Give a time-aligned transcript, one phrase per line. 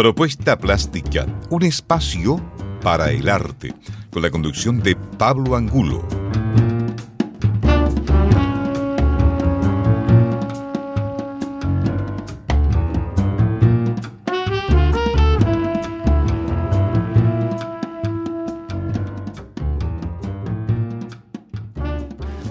[0.00, 2.40] Propuesta Plástica, un espacio
[2.80, 3.74] para el arte,
[4.08, 6.08] con la conducción de Pablo Angulo.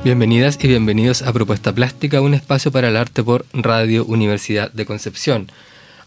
[0.03, 4.85] Bienvenidas y bienvenidos a Propuesta Plástica, un espacio para el arte por Radio Universidad de
[4.85, 5.51] Concepción.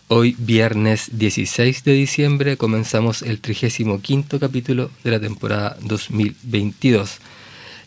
[0.09, 4.01] Hoy, viernes 16 de diciembre, comenzamos el 35
[4.39, 7.19] capítulo de la temporada 2022.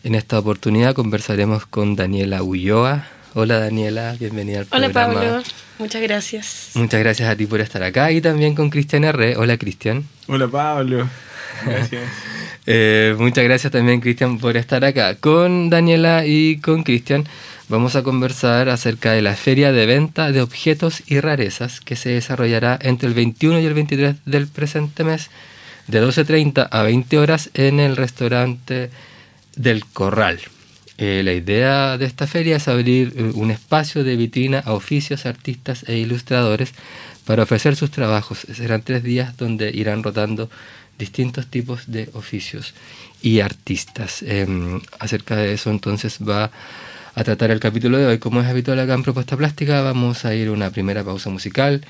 [0.02, 3.06] En esta oportunidad conversaremos con Daniela Ulloa.
[3.34, 5.14] Hola Daniela, bienvenida al Hola programa.
[5.14, 5.42] Pablo,
[5.78, 6.70] muchas gracias.
[6.74, 9.36] Muchas gracias a ti por estar acá y también con Cristian R.
[9.36, 10.04] Hola Cristian.
[10.26, 11.08] Hola Pablo,
[11.64, 12.02] gracias.
[12.68, 15.14] Eh, muchas gracias también, Cristian, por estar acá.
[15.14, 17.24] Con Daniela y con Cristian
[17.68, 22.10] vamos a conversar acerca de la feria de venta de objetos y rarezas que se
[22.10, 25.30] desarrollará entre el 21 y el 23 del presente mes,
[25.86, 28.90] de 12.30 a 20 horas en el restaurante
[29.56, 30.40] del Corral.
[30.98, 35.26] Eh, la idea de esta feria es abrir eh, un espacio de vitrina a oficios,
[35.26, 36.72] artistas e ilustradores
[37.26, 38.46] para ofrecer sus trabajos.
[38.54, 40.48] Serán tres días donde irán rotando
[40.98, 42.74] distintos tipos de oficios
[43.20, 44.22] y artistas.
[44.22, 44.46] Eh,
[44.98, 46.50] acerca de eso entonces va
[47.16, 48.18] a tratar el capítulo de hoy.
[48.18, 51.84] Como es habitual acá en Propuesta Plástica, vamos a ir a una primera pausa musical.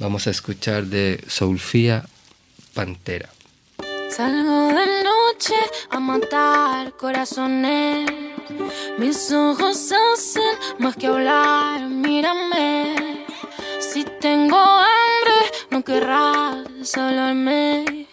[0.00, 2.04] Vamos a escuchar de Soulfía
[2.74, 3.30] Pantera.
[4.10, 5.54] Salgo de noche
[5.90, 8.10] a matar corazones.
[8.98, 13.24] Mis ojos hacen más que hablar, mírame.
[13.78, 15.38] Si tengo hambre,
[15.70, 18.08] no querrás hablarme.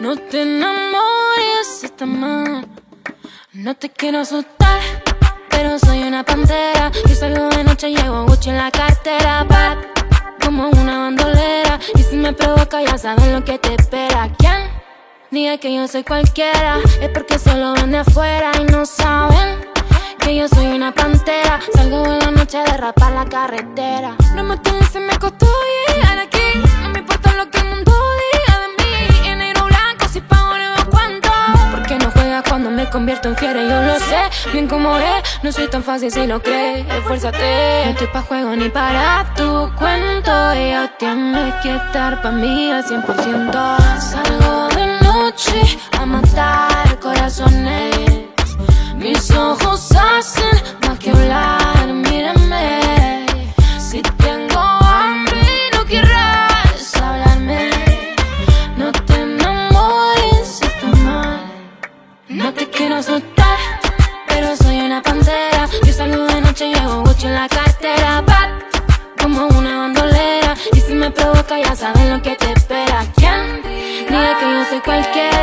[0.00, 2.68] No te enamores, está mal.
[3.54, 4.97] No te quiero asustar,
[5.68, 6.90] pero soy una pantera.
[7.04, 9.44] Y salgo de noche, llevo Gucci en la cartera.
[9.44, 9.76] Bad,
[10.42, 11.78] como una bandolera.
[11.94, 14.30] Y si me provoca, ya saben lo que te espera.
[14.38, 14.62] ¿Quién?
[15.30, 19.58] Diga que yo soy cualquiera, es porque solo ven de afuera y no saben
[20.20, 21.60] que yo soy una pantera.
[21.74, 24.16] Salgo en la noche a derrapar la carretera.
[24.34, 24.56] No me
[24.90, 25.46] se me costó
[25.88, 26.62] llegar aquí.
[26.82, 27.92] No me importa lo que el mundo
[32.90, 34.50] convierto en fiera, yo lo sé.
[34.52, 36.86] Bien como es, no soy tan fácil si lo crees.
[36.88, 40.30] Esfuérzate, no estoy pa' juego ni para tu cuento.
[40.54, 44.00] Ya tienes que estar pa' mí al 100%.
[44.00, 48.28] Salgo de noche a matar corazones.
[48.96, 50.58] Mis ojos hacen
[71.10, 73.04] provoca, ya saben lo que te espera.
[73.16, 73.62] ¿Quién?
[74.08, 75.37] Diga que yo soy cualquiera.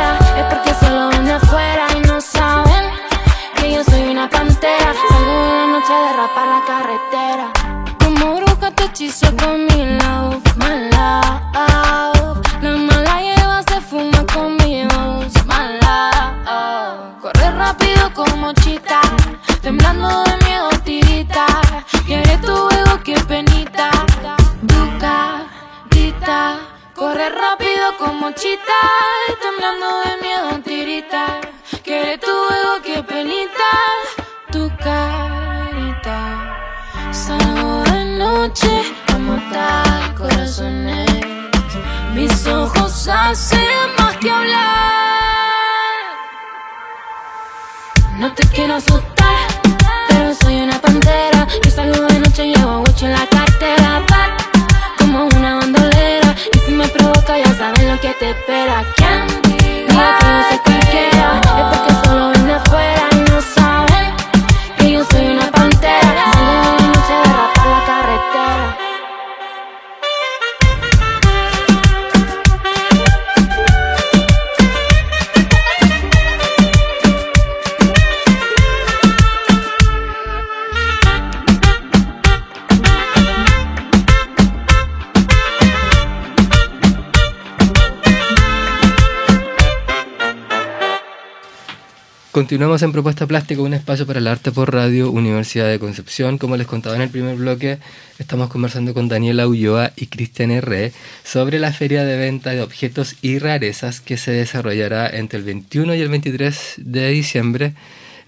[92.36, 96.36] Continuamos en Propuesta Plástica, un espacio para el arte por radio Universidad de Concepción.
[96.36, 97.78] Como les contaba en el primer bloque,
[98.18, 100.92] estamos conversando con Daniela Ulloa y Cristian R.
[101.24, 105.94] sobre la feria de venta de objetos y rarezas que se desarrollará entre el 21
[105.94, 107.72] y el 23 de diciembre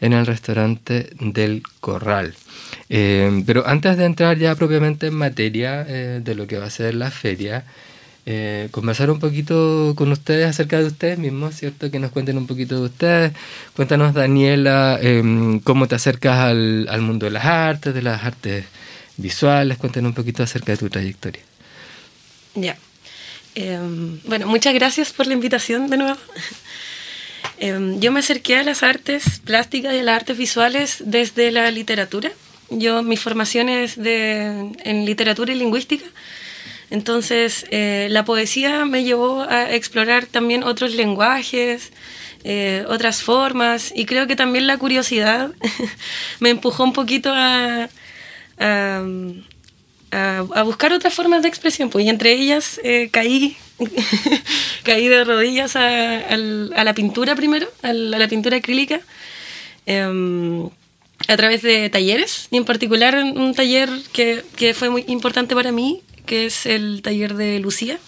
[0.00, 2.34] en el restaurante del Corral.
[2.88, 6.70] Eh, pero antes de entrar ya propiamente en materia eh, de lo que va a
[6.70, 7.66] ser la feria,
[8.30, 11.90] eh, conversar un poquito con ustedes acerca de ustedes mismos, ¿cierto?
[11.90, 13.32] Que nos cuenten un poquito de ustedes.
[13.75, 18.66] Cuéntanos, Daniela, em, cómo te acercas al, al, mundo de las artes, de las artes
[19.16, 19.78] visuales.
[19.78, 21.40] Cuéntanos un poquito acerca de tu trayectoria.
[22.54, 22.76] Ya.
[23.54, 26.19] Em, bueno, muchas gracias por la invitación de nuevo.
[27.60, 31.70] Em, yo me acerqué a las artes plásticas y a las artes visuales desde la
[31.70, 32.30] literatura.
[32.70, 36.04] Yo, mi formación es de, en literatura y lingüística.
[36.90, 41.93] Entonces, eh, la poesía me llevó a explorar también otros lenguajes,
[42.44, 45.52] eh, otras formas, y creo que también la curiosidad
[46.40, 47.88] me empujó un poquito a,
[48.58, 49.02] a,
[50.64, 53.56] buscar otras formas de expresión, pues, y entre ellas eh, caí,
[54.82, 59.00] caí de rodillas a, a, la pintura primero, a la, pintura acrílica.
[59.85, 60.69] Em,
[61.26, 65.73] a través de talleres, y en particular un taller que, que fue muy importante para
[65.73, 67.98] mí, que es el taller de Lucía,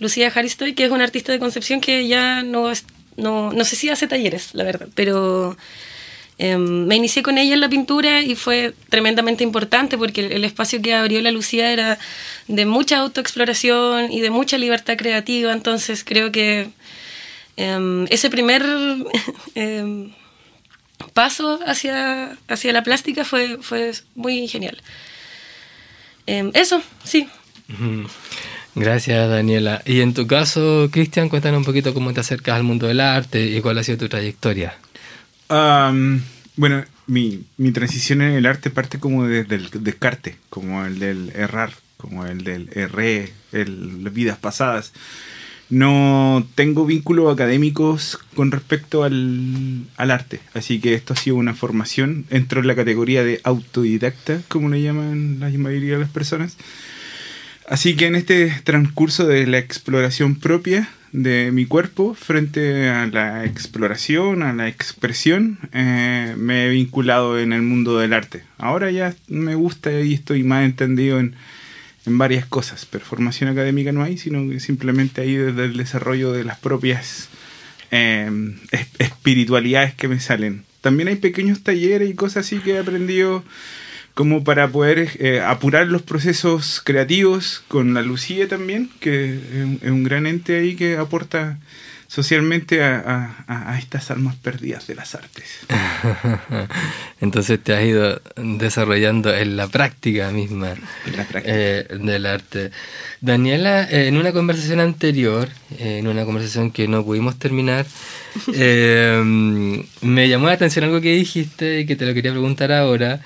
[0.00, 2.70] Lucía Haristoy, que es una artista de Concepción que ya no,
[3.16, 5.56] no, no sé si hace talleres, la verdad, pero
[6.38, 10.82] em, me inicié con ella en la pintura y fue tremendamente importante porque el, espacio
[10.82, 11.98] que abrió la Lucía era
[12.48, 16.70] de mucha autoexploración y de mucha libertad creativa, entonces creo que
[17.56, 18.64] em, ese primer
[19.54, 20.12] em,
[21.12, 24.82] paso hacia, hacia la plástica fue, fue muy genial.
[26.26, 27.28] eso, sí,
[28.74, 29.82] Gracias, Daniela.
[29.86, 33.46] Y en tu caso, Cristian, cuéntanos un poquito cómo te acercas al mundo del arte
[33.46, 34.76] y cuál ha sido tu trayectoria.
[35.48, 41.32] bueno, mi, mi, transición en el arte parte como desde el descarte, como el del
[41.36, 44.92] errar, como el del erré, el, las vidas pasadas.
[45.70, 51.54] No tengo vínculos académicos con respecto al, al, arte, así que esto ha sido una
[51.54, 52.26] formación.
[52.30, 56.58] Entro en la categoría de autodidacta, como le llaman la mayoría de las personas.
[57.66, 63.44] Así que en este transcurso de la exploración propia de mi cuerpo frente a la
[63.44, 68.42] exploración, a la expresión, eh, me he vinculado en el mundo del arte.
[68.58, 71.36] Ahora ya me gusta y estoy más entendido en,
[72.06, 76.44] varias cosas, pero formación académica no hay, sino que simplemente ahí desde el desarrollo de
[76.44, 77.30] las propias
[77.90, 78.30] eh,
[78.98, 80.64] espiritualidades que me salen.
[80.82, 83.42] También hay pequeños talleres y cosas así que he aprendido
[84.14, 90.04] como para poder eh, apurar los procesos creativos con la Lucía también, que es un,
[90.04, 91.58] gran ente ahí que aporta
[92.06, 95.58] socialmente a, estas almas perdidas de las artes.
[97.20, 100.74] Entonces te has ido desarrollando en la práctica misma
[101.44, 102.70] eh, del arte.
[103.20, 107.84] Daniela, eh, en una conversación anterior, en una conversación que no pudimos terminar,
[108.56, 113.20] me llamó la atención algo que dijiste y que te lo quería preguntar ahora.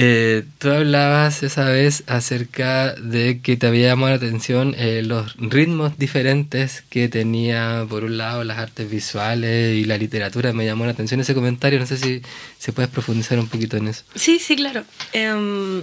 [0.00, 5.34] Eh, tú hablabas esa vez acerca de que te había llamado la atención eh, los
[5.38, 10.52] ritmos diferentes que tenía, por un lado, las artes visuales y la literatura.
[10.52, 11.80] Me llamó la atención ese comentario.
[11.80, 12.22] No sé si
[12.60, 14.04] se puedes profundizar un poquito en eso.
[14.14, 14.84] Sí, sí, claro.
[15.12, 15.82] Em,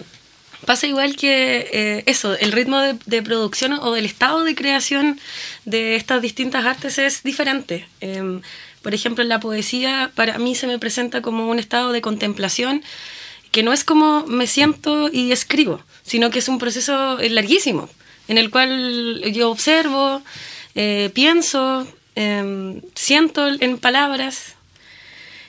[0.66, 5.20] pasa igual que eh, eso, el ritmo de, de, producción o el estado de creación
[5.66, 7.86] de estas distintas artes es diferente.
[8.00, 8.40] Em,
[8.82, 12.82] por ejemplo, la poesía, para mí se me presenta como un estado de contemplación
[13.56, 17.88] que no es como me siento y escribo, sino que es un proceso larguísimo,
[18.28, 20.22] en el cual yo observo,
[20.76, 24.56] eh, pienso, em, siento en palabras.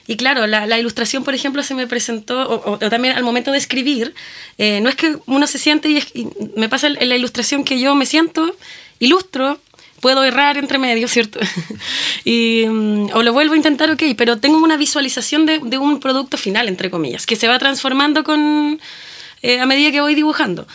[0.07, 4.13] Y claro, la, ilustración, por ejemplo, se me presentó, o, también al momento de escribir,
[4.57, 7.77] eh, no es que uno se siente y, y me pasa en la ilustración que
[7.77, 8.55] yo me siento,
[8.99, 9.59] ilustro,
[9.99, 11.39] puedo errar entre medio, ¿cierto?
[12.25, 15.99] y, mm, o lo vuelvo a intentar, ok, pero tengo una visualización de, de un
[15.99, 18.79] producto final, entre comillas, que se va transformando con,
[19.41, 20.67] eh, a medida que voy dibujando.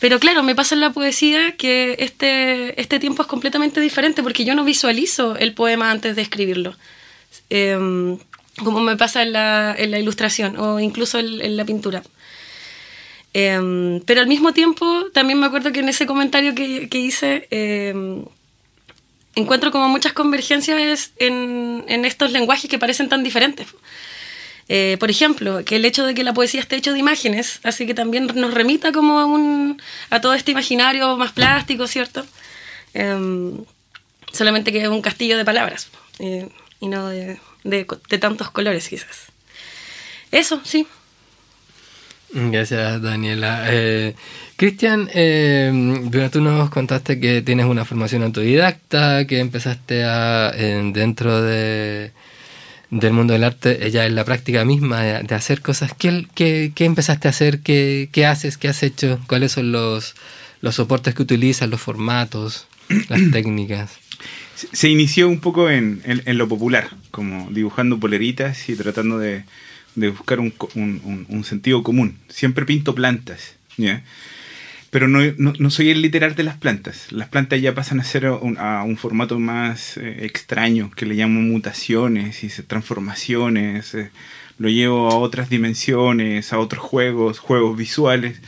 [0.00, 4.44] Pero claro, me pasa en la poesía que este, este tiempo es completamente diferente porque
[4.44, 6.76] yo no visualizo el poema antes de escribirlo.
[7.50, 8.18] Em,
[8.62, 12.02] como me pasa en la, en la ilustración o incluso en, la pintura.
[13.34, 17.48] Em, pero al mismo tiempo, también me acuerdo que en ese comentario que, que hice,
[17.50, 18.24] em,
[19.38, 23.66] encuentro como muchas convergencias en, en estos lenguajes que parecen tan diferentes.
[24.68, 27.86] Eh, por ejemplo, que el hecho de que la poesía esté hecho de imágenes, así
[27.86, 29.80] que también nos remita como a, un,
[30.10, 32.26] a todo este imaginario más plástico, ¿cierto?
[32.92, 33.64] Em,
[34.32, 36.48] solamente que es un castillo de palabras eh,
[36.80, 39.28] y no de, de, de tantos colores, quizás.
[40.30, 40.86] Eso, sí.
[42.32, 43.64] Gracias, Daniela.
[43.70, 44.14] Eh,
[44.56, 45.72] Cristian, eh,
[46.30, 52.12] tú nos contaste que tienes una formación autodidacta, que empezaste a, dentro de,
[52.90, 55.92] del mundo del arte, ya en la práctica misma de, hacer cosas.
[55.96, 57.60] ¿Qué, qué, qué empezaste a hacer?
[57.60, 58.58] ¿Qué, ¿Qué, haces?
[58.58, 59.18] ¿Qué has hecho?
[59.26, 60.14] ¿Cuáles son los,
[60.60, 62.66] los soportes que utilizas, los formatos?
[63.08, 63.92] las técnicas?
[64.54, 69.18] Se- Se inició un poco en, en- en lo popular, como dibujando poleritas y tratando
[69.18, 69.44] de,
[70.00, 72.16] de buscar un, un- sentido común.
[72.28, 73.54] Siempre pinto plantas.
[74.90, 77.12] Pero no, no- no soy el literal de las plantas.
[77.12, 81.40] Las plantas ya pasan a ser a un formato más eh, extraño, que le llamo
[81.42, 83.94] mutaciones y transformaciones.
[83.94, 84.10] eh,
[84.58, 88.40] lo llevo a otras dimensiones, a otros juegos, juegos visuales.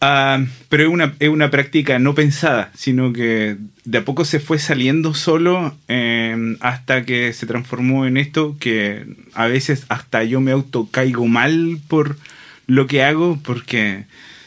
[0.00, 4.40] Ah, pero es una, es una práctica no pensada, sino que de a poco se
[4.40, 10.40] fue saliendo solo eh, hasta que se transformó en esto que a veces hasta yo
[10.42, 12.18] me autocaigo mal por
[12.66, 14.04] lo que hago porque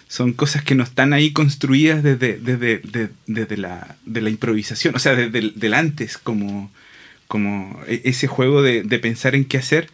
[0.08, 4.96] son cosas que no están ahí construidas desde, desde, de- desde la, de la improvisación,
[4.96, 6.72] o sea, desde el del antes, como,
[7.28, 9.90] como e- ese juego de, de pensar en qué hacer.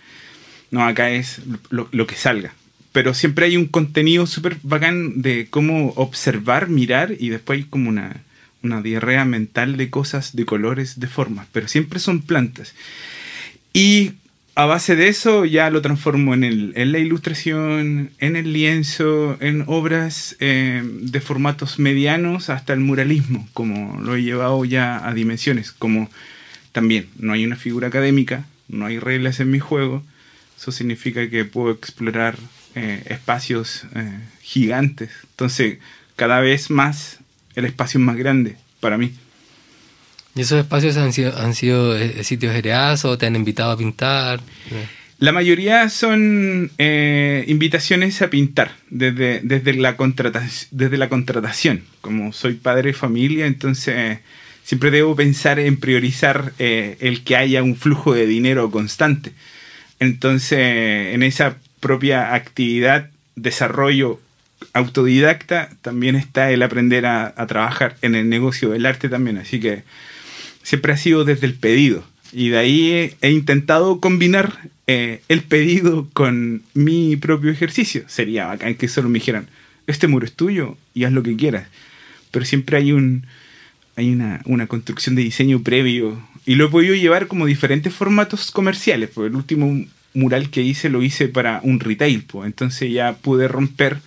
[0.71, 2.53] No, acá es lo que salga.
[2.95, 7.89] Pero siempre hay un contenido súper bacán de cómo observar, mirar y después hay como
[7.89, 8.23] una,
[8.63, 11.45] una diarrea mental de cosas, de colores, de formas.
[11.51, 12.73] Pero siempre son plantas.
[13.73, 14.13] Y
[14.55, 19.35] a base de eso ya lo transformo en, el, en la ilustración, en el lienzo,
[19.41, 25.13] en obras eh, de formatos medianos hasta el muralismo, como lo he llevado ya a
[25.13, 26.09] dimensiones, como
[26.71, 30.01] también no hay una figura académica, no hay reglas en mi juego,
[30.57, 32.37] eso significa que puedo explorar
[32.75, 35.79] eh, espacios eh, gigantes, entonces
[36.15, 37.19] cada vez más
[37.55, 39.13] el espacio es más grande para mí.
[40.35, 43.77] ¿Y esos espacios han sido, han sido eh, sitios heredados o te han invitado a
[43.77, 44.41] pintar?
[45.17, 51.83] La mayoría son eh, invitaciones a pintar desde, desde, la contratación, desde la contratación.
[52.01, 54.19] Como soy padre de familia, entonces
[54.63, 59.31] siempre debo pensar en priorizar eh, el que haya un flujo de dinero constante.
[59.99, 64.19] Entonces, en esa propia actividad, desarrollo
[64.73, 69.37] autodidacta, también está el aprender a, trabajar en el negocio del arte también.
[69.37, 69.83] Así que
[70.63, 72.03] siempre ha sido desde el pedido.
[72.31, 78.03] Y de ahí he, intentado combinar eh, el pedido con mi propio ejercicio.
[78.07, 79.47] Sería bacán que solo me dijeran,
[79.85, 81.67] este muro es tuyo y haz lo que quieras.
[82.31, 83.27] Pero siempre hay un
[83.95, 86.19] hay una, una construcción de diseño previo.
[86.47, 89.11] Y lo he podido llevar como diferentes formatos comerciales.
[89.13, 89.85] Pues el último
[90.15, 92.23] mural que hice lo hice para un retail.
[92.23, 92.47] Pues.
[92.47, 93.99] Entonces ya pude romper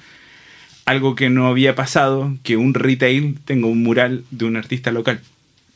[0.84, 5.20] algo que no había pasado, que un retail tenga un mural de un artista local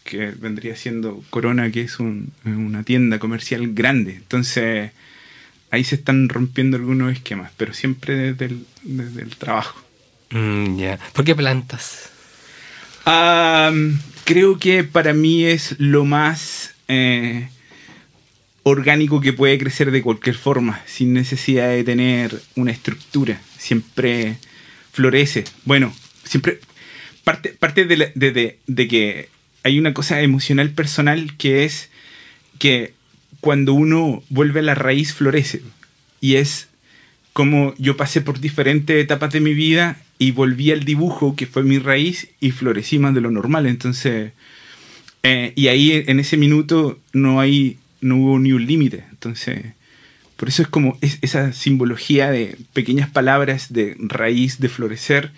[0.05, 4.15] que vendría siendo Corona, que es un- una tienda comercial grande.
[4.17, 4.91] Entonces,
[5.71, 9.81] ahí se están rompiendo algunos esquemas, pero siempre desde el, desde el trabajo.
[10.31, 10.99] Mm, ya.
[11.12, 12.11] ¿Por qué plantas?
[14.25, 17.49] Creo que para mí es lo más eh,
[18.64, 23.40] orgánico que puede crecer de cualquier forma, sin necesidad de tener una estructura.
[23.59, 24.37] Siempre
[24.92, 25.45] florece.
[25.64, 26.61] Bueno, siempre
[27.25, 29.28] parte, parte de, la- de- de- de que
[29.64, 31.90] hay una cosa emocional personal que es
[32.59, 32.95] que
[33.40, 35.62] cuando uno vuelve a la raíz florece.
[36.21, 36.69] Y es
[37.33, 41.64] como yo pasé por diferentes etapas de mi vida y volví al dibujo, que fue
[41.64, 43.66] mi raíz, y florecí más de lo normal.
[43.66, 44.33] Entonces,
[45.25, 49.04] eh, y ahí en ese minuto no hay, no hubo ni un límite.
[49.11, 49.62] Entonces,
[50.37, 55.30] por eso es como es- esa simbología de pequeñas palabras de raíz, de florecer,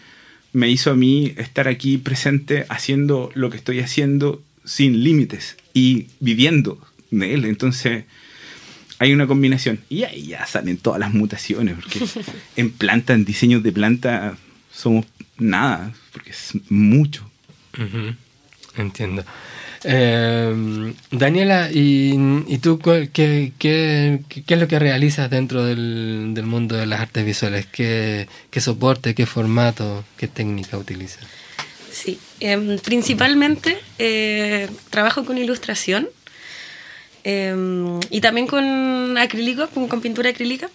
[0.52, 6.06] me hizo a mí estar aquí presente haciendo lo que estoy haciendo sin límites y
[6.20, 6.80] viviendo
[7.10, 7.44] de él.
[7.44, 8.04] Entonces,
[8.98, 9.80] hay una combinación.
[9.90, 12.00] Y ahí ya salen todas las mutaciones, porque
[12.56, 14.36] en planta, en diseños de planta,
[14.72, 15.06] somos
[15.38, 17.28] nada, porque es mucho.
[17.76, 18.14] Ujú,
[18.76, 19.24] Entiendo.
[19.84, 23.52] Eh, Daniela, ¿y, tú qué,
[24.46, 27.66] es lo que realizas dentro del, mundo de las artes visuales?
[27.66, 28.26] ¿Qué,
[28.58, 31.24] soporte, qué formato, qué técnica utilizas?
[31.92, 36.08] Sí, em, principalmente eh, trabajo con ilustración
[37.22, 40.70] em, y también con acrílico, con, pintura acrílica.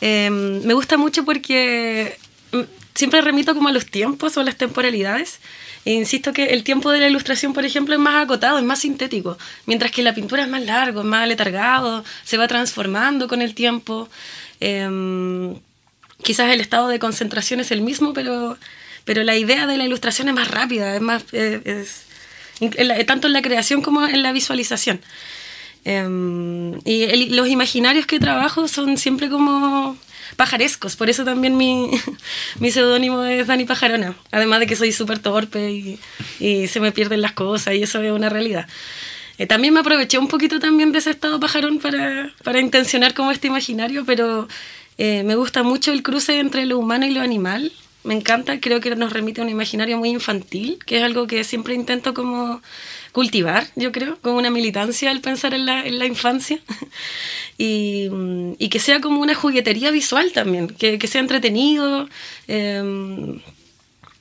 [0.00, 2.16] Em, me gusta mucho porque
[2.94, 5.40] siempre remito como a los tiempos o a las temporalidades.
[5.84, 8.80] E insisto que el tiempo de la ilustración, por ejemplo, es más acotado, es más
[8.80, 13.42] sintético, mientras que la pintura es más largo, es más aletargado, se va transformando con
[13.42, 14.08] el tiempo.
[14.60, 15.56] Em,
[16.22, 18.56] quizás el estado de concentración es el mismo, pero,
[19.04, 22.04] pero la idea de la ilustración es más rápida, es más, eh, es,
[22.78, 25.00] la- tanto en la creación como en la visualización.
[25.84, 29.96] Em, y los imaginarios que trabajo son siempre como
[30.36, 31.90] pajarescos, por eso también mi,
[32.60, 35.98] mi seudónimo es Dani Pajarona, además de que soy súper torpe y,
[36.68, 38.66] se me pierden las cosas y eso es una realidad.
[39.38, 43.30] Eh, también me aproveché un poquito también de ese estado pajarón para, para intencionar como
[43.30, 44.48] este imaginario, pero
[44.98, 47.72] eh, me gusta mucho el cruce entre lo humano y lo animal
[48.04, 51.44] me encanta, creo que nos remite a un imaginario muy infantil, que es algo que
[51.44, 52.60] siempre intento como
[53.12, 56.58] cultivar, yo creo, como una militancia al pensar en la, en la infancia.
[57.58, 58.08] y,
[58.68, 62.08] que sea como una juguetería visual también, que, sea entretenido.
[62.48, 63.40] Eh,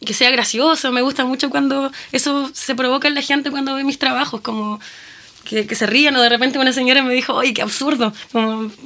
[0.05, 3.83] que sea gracioso, me gusta mucho cuando eso se provoca en la gente cuando ve
[3.83, 4.79] mis trabajos, como
[5.43, 8.13] que, se rían o de repente una señora me dijo, oye, qué absurdo,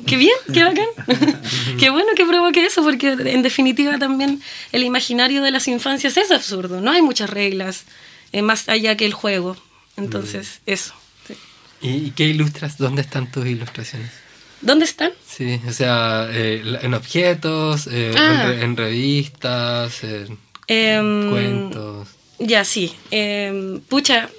[0.05, 0.87] qué bien, qué bacán,
[1.79, 6.31] qué bueno que provoque eso, porque en definitiva también el imaginario de las infancias es
[6.31, 7.85] absurdo, no hay muchas reglas
[8.31, 9.55] eh, más allá que el juego,
[9.97, 10.71] entonces mm.
[10.71, 10.93] eso.
[11.27, 11.35] Sí.
[11.81, 12.77] ¿Y qué ilustras?
[12.77, 14.11] ¿Dónde están tus ilustraciones?
[14.61, 15.11] ¿Dónde están?
[15.27, 18.51] Sí, o sea, eh, en objetos, eh, ah.
[18.53, 22.07] en, en, revistas, en eh, cuentos.
[22.39, 22.93] Ya, sí.
[23.11, 24.29] Eh, pucha,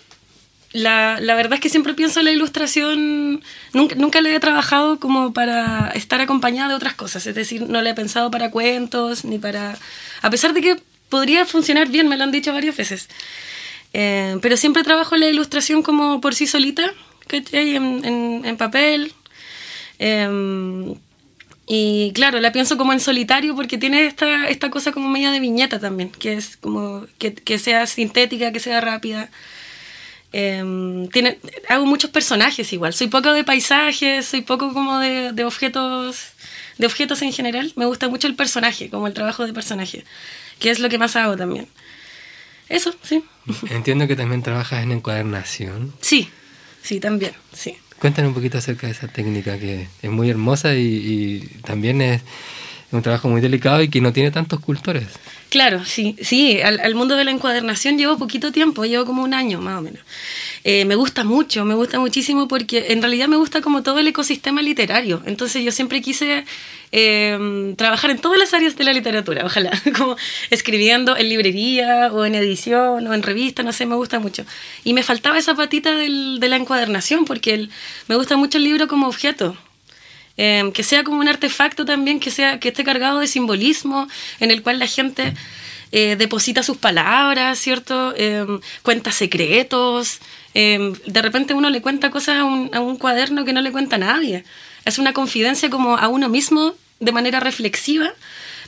[0.73, 4.99] la, la, verdad es que siempre pienso en la ilustración, nunca, nunca le he trabajado
[4.99, 9.25] como para estar acompañada de otras cosas, es decir, no le he pensado para cuentos,
[9.25, 9.79] ni para...
[10.23, 10.77] A pesar de que
[11.09, 13.09] podría funcionar bien, me lo han dicho varias veces.
[13.93, 16.93] Eh, pero siempre trabajo la ilustración como por sí solita,
[17.27, 17.77] ¿cachai?
[17.77, 19.13] En, en, en papel.
[19.99, 20.97] Eh,
[21.67, 25.41] y claro, la pienso como en solitario porque tiene esta, esta cosa como media de
[25.41, 29.31] viñeta también, que es como que, que sea sintética, que sea rápida.
[30.33, 31.39] Eh, tiene,
[31.69, 36.33] hago muchos personajes igual, soy poco de paisajes, soy poco como de, de, objetos
[36.79, 40.05] de objetos en general, me gusta mucho el personaje, como el trabajo de personaje,
[40.59, 41.69] que es lo que más hago también.
[42.69, 43.25] Eso, sí.
[43.71, 45.93] Entiendo que también trabajas en encuadernación.
[46.01, 46.29] Sí,
[46.83, 47.77] sí, también, sí.
[48.01, 52.23] Cuéntanos un poquito acerca de esa técnica que es muy hermosa y, y también es
[52.93, 55.07] un trabajo muy delicado y que no tiene tantos cultores.
[55.49, 59.61] Claro, sí, sí, al, mundo de la encuadernación llevo poquito tiempo, llevo como un año
[59.61, 60.01] más o menos.
[60.65, 64.09] Eh, me gusta mucho, me gusta muchísimo porque en realidad me gusta como todo el
[64.09, 65.23] ecosistema literario.
[65.25, 66.45] Entonces yo siempre quise
[66.91, 70.17] eh, trabajar en todas las áreas de la literatura, ojalá, como
[70.51, 74.45] escribiendo en librería o en edición o en revista, no sé, me gusta mucho.
[74.83, 77.71] Y me faltaba esa patita del, de la encuadernación porque el,
[78.09, 79.57] me gusta mucho el libro como objeto.
[80.39, 84.07] Eh, que sea como un artefacto también, que, sea, que esté cargado de simbolismo,
[84.39, 85.33] en el cual la gente
[85.93, 88.13] eh, deposita sus palabras, ¿cierto?
[88.17, 88.45] Eh,
[88.83, 90.21] cuenta secretos.
[90.55, 94.45] de repente uno le cuenta cosas a un, cuaderno que no le cuenta a nadie.
[94.85, 98.13] Es una confidencia como a uno mismo de manera reflexiva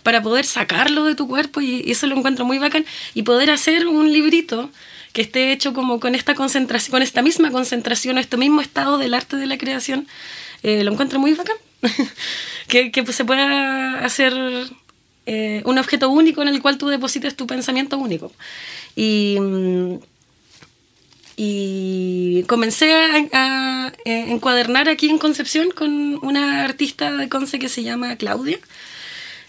[0.03, 3.51] para poder sacarlo de tu cuerpo y, y eso lo encuentro muy bacán y poder
[3.51, 4.71] hacer un librito
[5.13, 9.15] que esté hecho como con esta concentración, con esta misma concentración, este mismo estado del
[9.15, 10.07] arte de la creación,
[10.63, 11.57] eh, lo encuentro muy bacán.
[12.69, 14.33] que, que se pueda hacer
[15.27, 18.33] eh, un objeto único en el cual tú deposites tu pensamiento único.
[18.97, 19.37] Y,
[21.37, 27.83] y comencé a, a, encuadernar aquí en Concepción con una artista de Conce que se
[27.83, 28.59] llama Claudia,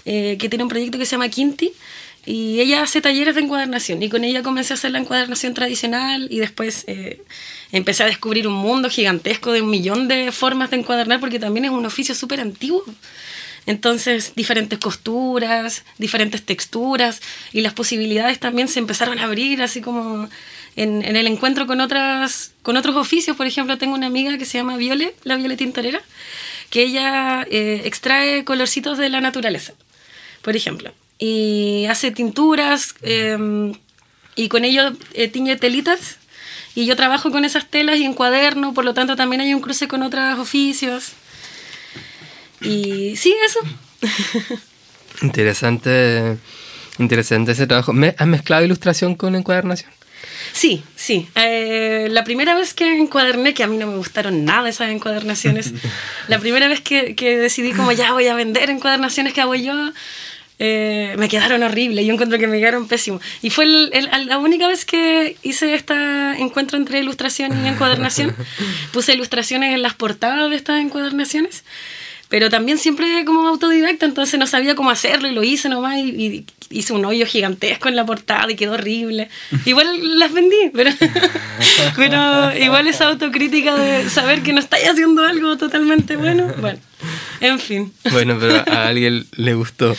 [0.03, 1.73] eh, que tiene un proyecto que se llama Quinti.
[2.25, 6.27] Y ella hace talleres de encuadernación y con ella comencé a hacer la encuadernación tradicional
[6.29, 7.21] y después eh,
[7.71, 11.65] empecé a descubrir un mundo gigantesco de un millón de formas de encuadernar porque también
[11.65, 12.83] es un oficio súper antiguo.
[13.65, 17.21] Entonces, diferentes costuras, diferentes texturas
[17.53, 20.29] y las posibilidades también se empezaron a abrir, así como
[20.75, 23.37] en, el encuentro con, otras, con otros oficios.
[23.37, 26.01] Por ejemplo, tengo una amiga que se llama Viole, la Viole Tintorera,
[26.69, 29.73] que ella eh, extrae colorcitos de la naturaleza,
[30.41, 33.37] por ejemplo, y hace tinturas eh,
[34.35, 36.17] y con ello eh, tiñe telitas
[36.75, 39.59] y yo trabajo con esas telas y en cuaderno, por lo tanto también hay un
[39.59, 41.11] cruce con otros oficios.
[42.61, 43.59] Y sí, eso.
[45.21, 46.37] Interesante,
[46.97, 47.93] interesante ese trabajo.
[48.17, 49.91] ¿Has mezclado ilustración con encuadernación?
[50.53, 51.27] Sí, sí.
[51.35, 55.73] Eh, la primera vez que encuaderné, que a mí no me gustaron nada esas encuadernaciones,
[56.29, 59.91] la primera vez que, que decidí como ya voy a vender encuadernaciones que hago yo,
[60.61, 63.21] eh, me quedaron horribles, yo encuentro que me quedaron pésimos.
[63.41, 65.93] Y fue el, el, la única vez que hice este
[66.37, 68.35] encuentro entre ilustración y encuadernación.
[68.91, 71.63] Puse ilustraciones en las portadas de estas encuadernaciones,
[72.27, 76.09] pero también siempre como autodidacta, entonces no sabía cómo hacerlo y lo hice nomás y,
[76.09, 79.29] y hice un hoyo gigantesco en la portada y quedó horrible.
[79.65, 80.91] Igual las vendí, pero,
[81.95, 86.79] pero igual esa autocrítica de saber que no estáis haciendo algo totalmente bueno, bueno.
[87.41, 87.93] En fin.
[88.11, 89.95] Bueno, pero a alguien le gustó.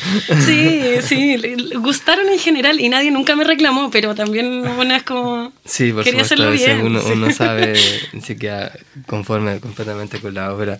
[0.47, 5.03] Sí, sí, le gustaron en general y nadie nunca me reclamó, pero también una es
[5.03, 5.53] como...
[5.65, 6.87] Sí, por quería supuesto, hacerlo bien.
[6.87, 7.13] Uno, sí.
[7.13, 7.75] uno sabe
[8.23, 8.73] si queda
[9.07, 10.79] conforme completamente con la obra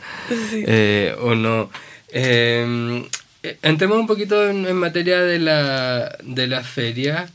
[0.51, 0.65] Sí.
[0.67, 1.71] eh, o no.
[2.13, 3.05] Eh,
[3.63, 7.29] entremos un poquito en, en materia de la, de la feria.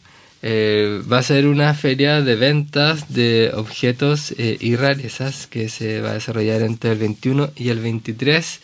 [0.47, 6.01] Eh, va a ser una feria de ventas de objetos eh, y rarezas que se
[6.01, 8.59] va a desarrollar entre el 21 y el 23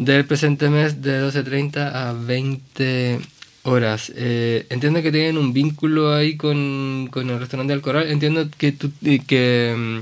[0.00, 3.18] del presente mes de 12.30 a 20
[3.64, 4.10] horas.
[4.16, 8.10] Eh, entiendo que tienen un vínculo ahí con, con el restaurante del Corral.
[8.10, 9.98] Entiendo que tú, eh, que, mm,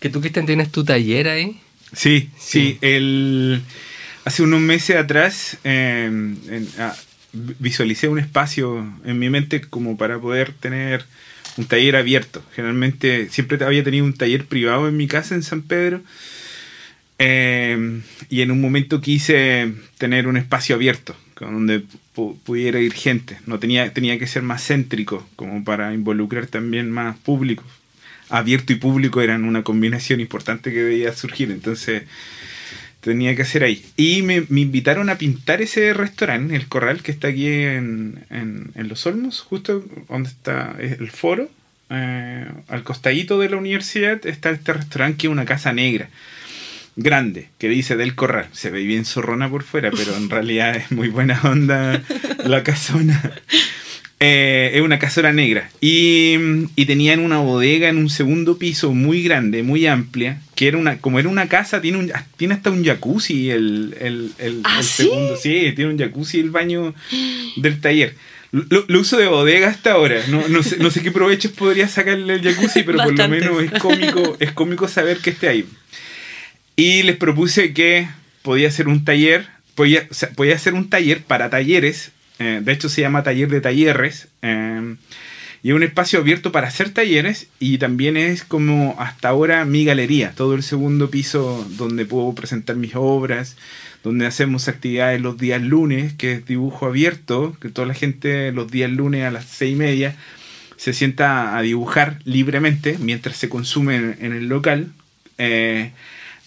[0.00, 1.60] que tú, Cristian, tienes tu taller ahí.
[1.92, 2.78] Sí, sí.
[2.80, 3.60] El,
[4.24, 6.96] hace unos meses atrás eh, en- ah,
[7.58, 11.04] visualicé un espacio en mi mente como para poder tener
[11.58, 12.42] un taller abierto.
[12.56, 16.00] Generalmente siempre había tenido un taller privado en mi casa en San Pedro.
[17.24, 21.82] Eh, y en un momento quise tener un espacio abierto donde
[22.14, 23.36] pu- pudiera ir gente.
[23.46, 27.64] No tenía, tenía que ser más céntrico, como para involucrar también más público.
[28.28, 32.04] Abierto y público eran una combinación importante que veía surgir, entonces
[33.00, 33.84] tenía que hacer ahí.
[33.96, 38.70] Y me, me invitaron a pintar ese restaurante, el Corral, que está aquí en, en-
[38.76, 41.50] en Los Olmos, justo donde está el foro.
[41.90, 46.08] Eh, al costadito de la universidad está este restaurante que es una casa negra
[46.96, 48.48] grande que dice del corral.
[48.52, 52.02] Se ve bien zorrona por fuera, pero en realidad es muy buena onda
[52.44, 53.32] la casona.
[54.24, 55.68] Eh, es una casona negra.
[55.80, 56.36] Y,
[56.76, 60.98] y tenían una bodega en un segundo piso muy grande, muy amplia, que era una,
[60.98, 64.84] como era una casa, tiene, un, tiene hasta un jacuzzi el, el, el- ¿Ah, el
[64.84, 65.02] sí?
[65.04, 65.36] segundo.
[65.36, 66.94] Sí, tiene un jacuzzi el baño
[67.56, 68.14] del taller.
[68.52, 70.20] Lo, lo uso de bodega hasta ahora.
[70.28, 73.60] No, no, sé, no sé qué provechos podría sacarle el jacuzzi, pero por lo menos
[73.64, 75.64] es cómico, es cómico saber que esté ahí.
[76.76, 78.08] Y les propuse que
[78.42, 80.06] podía hacer un taller, podía,
[80.36, 84.96] podía hacer un taller para talleres, eh, de hecho se llama taller de talleres, eh,
[85.62, 89.84] y es un espacio abierto para hacer talleres y también es como hasta ahora mi
[89.84, 93.56] galería, todo el segundo piso donde puedo presentar mis obras,
[94.02, 98.72] donde hacemos actividades los días lunes, que es dibujo abierto, que toda la gente los
[98.72, 100.16] días lunes a las seis y media
[100.76, 104.88] se sienta a dibujar libremente mientras se consume en, en el local.
[105.38, 105.92] Eh,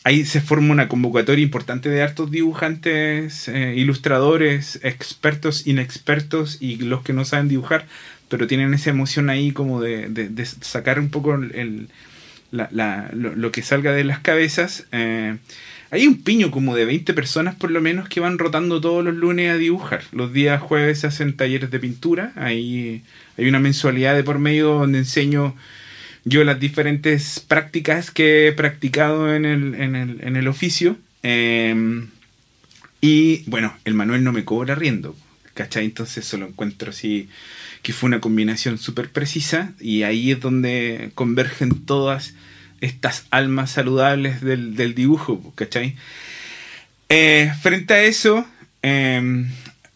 [0.05, 7.03] ahí se forma una convocatoria importante de hartos dibujantes, eh, ilustradores, expertos, inexpertos y los
[7.03, 7.87] que no saben dibujar,
[8.29, 10.09] pero tienen esa emoción ahí como de,
[10.61, 11.89] sacar un poco el,
[12.51, 14.85] la- la- lo, lo que salga de las cabezas.
[14.91, 15.37] Eh,
[15.91, 19.15] hay un piño como de 20 personas por lo menos que van rotando todos los
[19.15, 20.03] lunes a dibujar.
[20.11, 22.31] Los días jueves se hacen talleres de pintura.
[22.35, 23.03] Ahí
[23.37, 25.55] hay una mensualidad de por medio donde enseño
[26.25, 30.97] yo las diferentes prácticas que he practicado en el, en el, en el oficio.
[31.23, 32.05] Eh,
[32.99, 35.15] y bueno, el Manuel no me cobra riendo.
[35.53, 35.85] ¿Cachai?
[35.85, 37.29] Entonces eso lo encuentro así
[37.81, 42.33] que fue una combinación súper precisa y ahí es donde convergen todas
[42.81, 45.95] estas almas saludables del, del dibujo, ¿cachai?
[47.09, 48.45] Eh, frente a eso,
[48.81, 49.45] eh,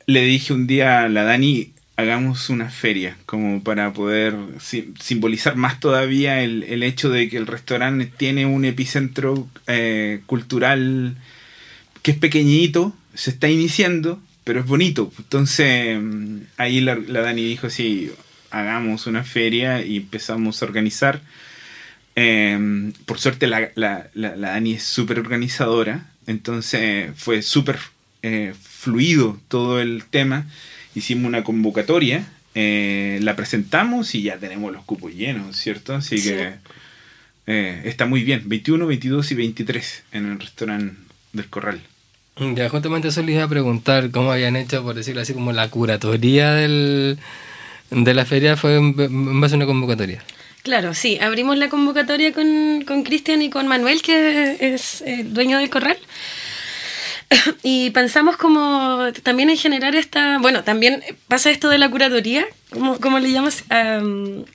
[0.06, 5.56] le dije un día a la Dani, hagamos una feria, como para poder si- simbolizar
[5.56, 11.16] más todavía el, el hecho de que el restaurante tiene un epicentro eh, cultural
[12.02, 15.12] que es pequeñito, se está iniciando, pero es bonito.
[15.18, 18.12] Entonces, mm, ahí la, Dani dijo, sí,
[18.52, 21.22] hagamos una feria y empezamos a organizar.
[22.16, 27.80] Eh, por suerte la, la, la, la Dani es súper organizadora, entonces fue súper
[28.24, 30.48] eh, fluido todo el tema.
[31.00, 35.96] Hicimos una convocatoria, eh, la presentamos y ya tenemos los cupos llenos, ¿cierto?
[35.96, 36.30] Así Sí.
[36.30, 36.54] que
[37.48, 40.96] eh, está muy bien, 21, 22 y 23 en el restaurante
[41.34, 41.80] del Corral.
[42.56, 45.70] Ya, justamente eso les iba a preguntar cómo habían hecho, por decirlo así, como la
[45.70, 47.18] curatoría del,
[47.92, 50.22] de la feria fue en, base a una convocatoria.
[50.64, 55.58] Claro, sí, abrimos la convocatoria con con Cristian y con Manuel, que es eh, dueño
[55.58, 55.98] del corral.
[57.64, 63.00] Y pensamos como también en generar esta, bueno, también pasa esto de la curatoría, como,
[63.00, 64.46] como le llamas, Am,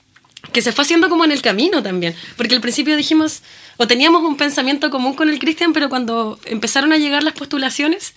[0.51, 3.41] que se fue haciendo como en el camino también, porque al principio dijimos,
[3.77, 8.13] o teníamos un pensamiento común con el Cristian, pero cuando empezaron a llegar las postulaciones,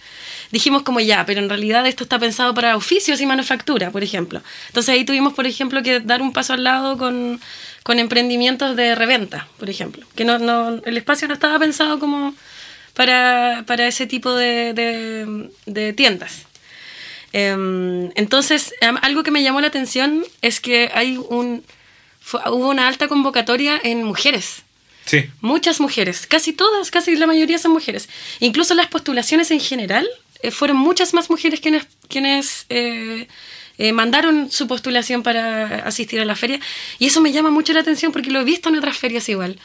[0.52, 4.42] dijimos como ya, pero en realidad esto está pensado para oficios y manufactura, por ejemplo.
[4.68, 7.40] Entonces ahí tuvimos, por ejemplo, que dar un paso al lado con,
[7.82, 12.34] con emprendimientos de reventa, por ejemplo, que no, no, el espacio no estaba pensado como
[12.98, 16.32] para, para ese tipo de, de- de tiendas.
[17.32, 21.62] Em, entonces, algo que me llamó la atención es que hay un,
[22.20, 24.62] fue- hubo una alta convocatoria en mujeres.
[25.04, 28.08] Sí, Muchas mujeres, casi todas, casi la mayoría son mujeres.
[28.40, 30.06] Incluso las postulaciones en general
[30.42, 33.26] eh, fueron muchas más mujeres quienes, quienes eh,
[33.78, 36.60] eh, mandaron su postulación para asistir a la feria.
[36.98, 39.58] Y eso me llama mucho la atención porque lo he visto en otras ferias igual.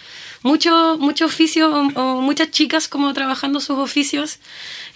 [0.43, 4.39] Mucho, mucho oficio o, muchas chicas como trabajando sus oficios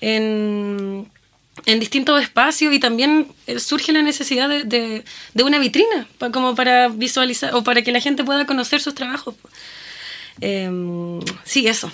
[0.02, 1.08] en,
[1.66, 6.90] en distintos espacios y también eh, surge la necesidad de, de- una vitrina como para
[6.90, 9.36] visualizar o para que la gente pueda conocer sus trabajos.
[10.42, 11.90] Em, sí, eso.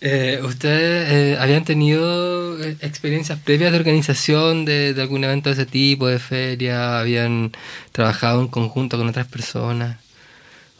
[0.00, 5.66] Eh, ¿Ustedes eh, habían tenido experiencias previas de organización de, de algún evento de ese
[5.66, 6.98] tipo, de feria?
[7.00, 7.52] ¿Habían
[7.92, 9.98] trabajado en conjunto con otras personas?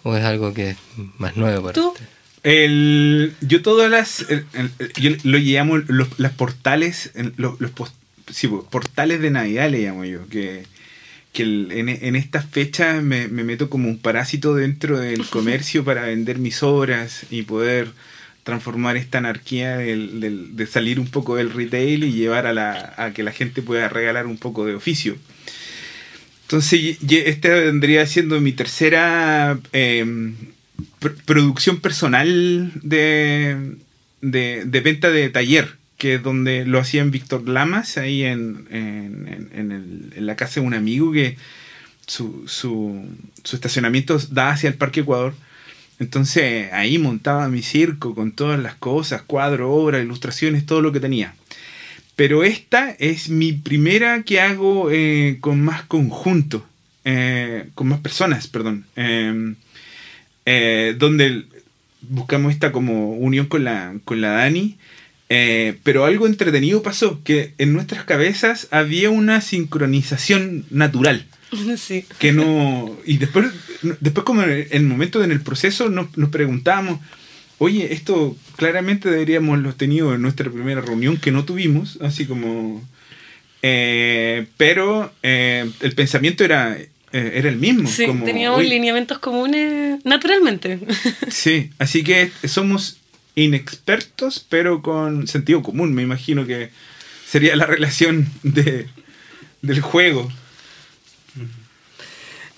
[0.09, 0.77] ¿O es algo que es
[1.19, 1.93] más nuevo para ¿Tú?
[2.45, 7.73] El, yo todas las, el- el- yo lo llamo los, las portales, el- los, los
[7.73, 7.93] pos-
[8.33, 10.63] sí, pues, portales de Navidad le llamo yo, que,
[11.33, 15.85] que el- en, en estas fechas me, me meto como un parásito dentro del comercio
[15.85, 17.89] para vender mis obras y poder
[18.45, 22.95] transformar esta anarquía del- del- de salir un poco del retail y llevar a, la,
[22.97, 25.17] a que la gente pueda regalar un poco de oficio.
[26.47, 33.75] Entonces, esta vendría siendo mi tercera pr- producción personal de,
[34.21, 40.13] de, venta de taller, que es donde lo hacía en Víctor Lamas, ahí en, en,
[40.15, 41.37] en la casa de un amigo que
[42.07, 43.05] su, su,
[43.43, 45.35] su estacionamiento da hacia el Parque Ecuador.
[45.99, 51.01] Entonces ahí montaba mi circo con todas las cosas, cuadro, obra, ilustraciones, todo lo que
[51.01, 51.35] tenía.
[52.17, 56.67] Pero esta es mi primera que hago eh, con más conjunto,
[57.05, 58.87] eh, con más personas, perdón.
[58.97, 59.55] Eh,
[60.47, 61.45] eh, donde
[62.09, 64.77] buscamos esta como unión con la, con la Dani.
[65.29, 71.27] eh, pero algo entretenido pasó, que en nuestras cabezas había una sincronización natural
[71.77, 72.05] Sí.
[72.19, 73.47] que no y después
[74.01, 77.01] después como en el momento en el proceso nos, nos preguntábamos
[77.59, 82.83] oye esto claramente deberíamos haberlo tenido en nuestra primera reunión que no tuvimos así como
[83.63, 89.19] eh, pero eh, el pensamiento era eh, era el mismo Sí, como, teníamos oye, lineamientos
[89.19, 90.79] comunes naturalmente.
[91.29, 92.99] sí así que somos
[93.35, 96.71] inexpertos pero con sentido común me imagino que
[97.27, 98.87] sería la relación de
[99.63, 100.31] del juego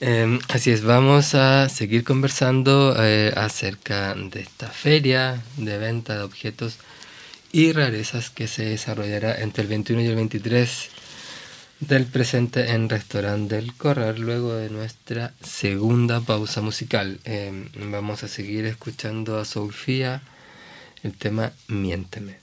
[0.01, 6.23] Eh, así es, vamos a seguir conversando eh, acerca de esta feria de venta de
[6.23, 6.79] objetos
[7.51, 10.91] y rarezas que se desarrollará entre el 21 y el 23
[11.81, 17.19] del presente en Restaurante del Corral luego de nuestra segunda pausa musical.
[17.25, 20.23] Eh, vamos a seguir escuchando a Sofía
[21.03, 22.39] el tema Miénteme.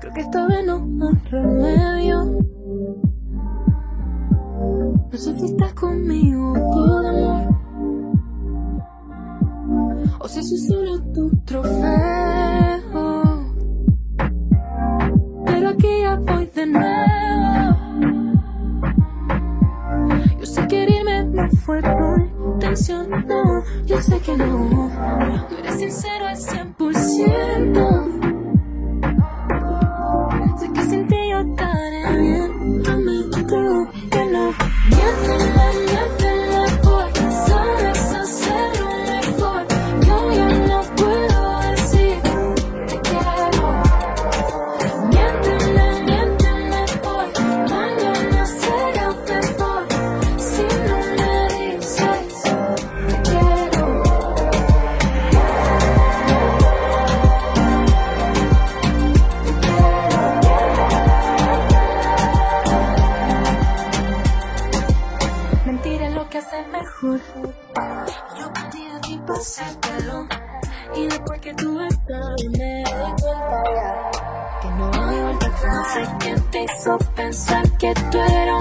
[0.00, 2.24] Creo que esta vez no hay remedio.
[5.10, 7.58] No sé si estás conmigo por amor.
[10.20, 11.74] O si soy solo tu trofeo.
[15.44, 17.76] Pero aquí ya voy de nuevo.
[20.38, 24.90] Yo sé que irme no fue tu intención, no, yo sé que no.
[25.48, 28.15] Tú eres sincero al 100%.
[77.94, 78.55] Que tú eras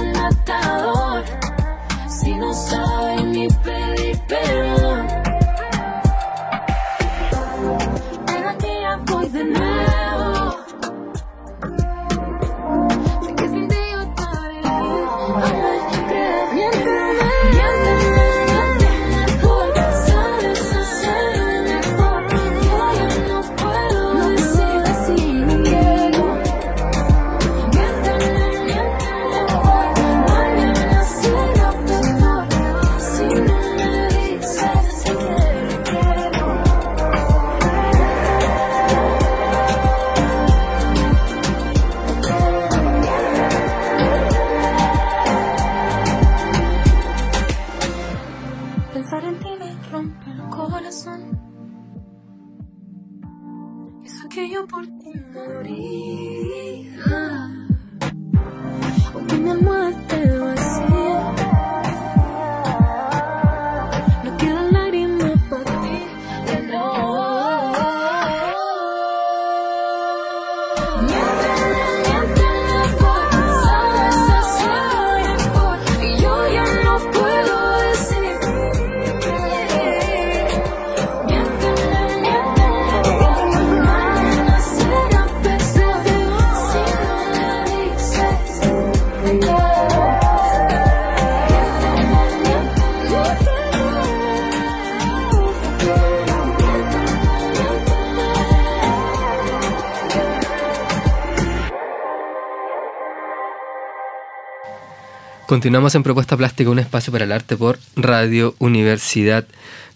[105.55, 109.45] Continuamos en Propuesta Plástica, un espacio para el arte por Radio Universidad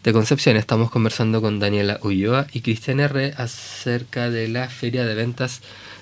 [0.06, 0.56] de Concepción.
[0.56, 3.34] Estamos conversando con Daniela Ulloa y Cristian R.
[3.36, 5.60] acerca de la feria de ventas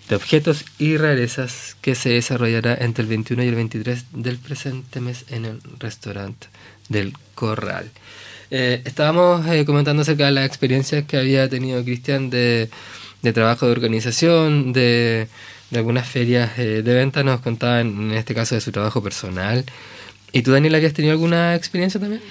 [0.09, 5.01] de objetos y rarezas que se desarrollará entre el 21 y el 23 del presente
[5.01, 6.49] mes en el restaurante
[6.89, 7.89] del Corral.
[8.51, 12.69] Eh, estábamos eh, comentando acerca de las experiencias que había tenido Cristian de,
[13.23, 15.27] de trabajo de organización, de,
[15.69, 19.65] de algunas ferias eh, de venta, nos contaba en este caso de su trabajo personal.
[20.31, 22.21] ¿Y tú, Daniela, habías tenido alguna experiencia también?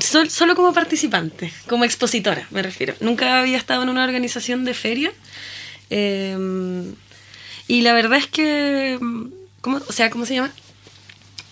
[0.00, 2.94] Sol- solo como participante, como expositora, me refiero.
[3.00, 5.12] Nunca había estado en una organización de feria.
[5.90, 6.94] Em,
[7.66, 8.98] y la verdad es que,
[9.60, 10.52] ¿cómo, o sea, ¿cómo se llama?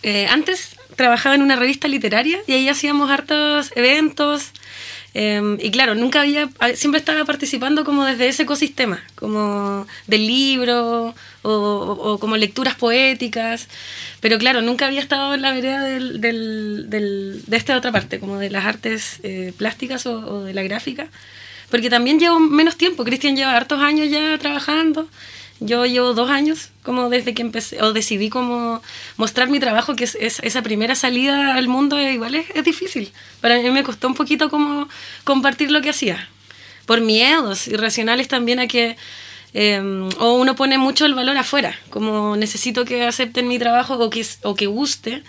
[0.03, 4.53] Eh, antes trabajaba en una revista literaria y ahí hacíamos hartos eventos.
[5.14, 11.14] Em, y claro, nunca había, siempre estaba participando como desde ese ecosistema, como del libro
[11.42, 11.51] o-
[12.12, 13.68] o como lecturas poéticas.
[14.21, 18.18] Pero claro, nunca había estado en la vereda del, del- del- de esta otra parte,
[18.21, 21.09] como de las artes eh, plásticas o, o de la gráfica.
[21.71, 23.05] Porque también llevo menos tiempo.
[23.05, 25.09] Cristian lleva hartos años ya trabajando.
[25.61, 28.81] Yo llevo dos años como desde que empecé, o decidí como
[29.16, 33.12] mostrar mi trabajo, que es, es- esa primera salida al mundo eh, igual es, difícil.
[33.40, 34.88] Para mí me costó un poquito como
[35.25, 36.29] compartir lo que hacía.
[36.87, 38.97] Por miedos irracionales también a que,
[39.55, 39.81] eh,
[40.21, 44.25] o uno pone mucho el valor afuera, como necesito que acepten mi trabajo o que,
[44.42, 45.23] o que guste.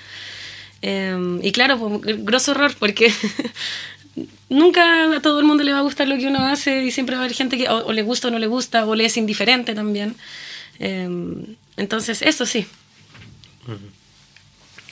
[0.82, 3.12] Eh, y claro, pues, grosso error, porque
[4.50, 7.16] nunca a todo el mundo le va a gustar lo que uno hace y siempre
[7.16, 9.18] va a haber gente que o, le gusta o no le gusta o le es
[9.18, 10.16] indiferente también.
[10.80, 11.08] Eh,
[11.78, 12.66] entonces, eso sí.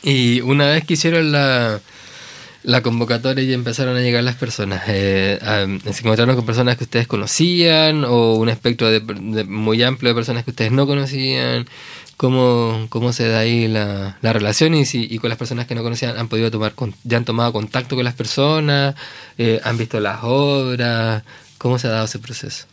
[0.03, 1.81] Y una vez que hicieron la,
[2.63, 5.39] la convocatoria y empezaron a llegar las personas, eh,
[5.91, 10.43] ¿se encontraron con personas que ustedes conocían o un espectro de- muy amplio de personas
[10.43, 11.67] que ustedes no conocían?
[12.17, 15.75] ¿Cómo, cómo se da ahí la, la relación y, si, y con las personas que
[15.75, 18.95] no conocían han podido tomar, ya han tomado contacto con las personas,
[19.37, 21.23] eh, han visto las obras?
[21.59, 22.65] ¿Cómo se ha dado ese proceso?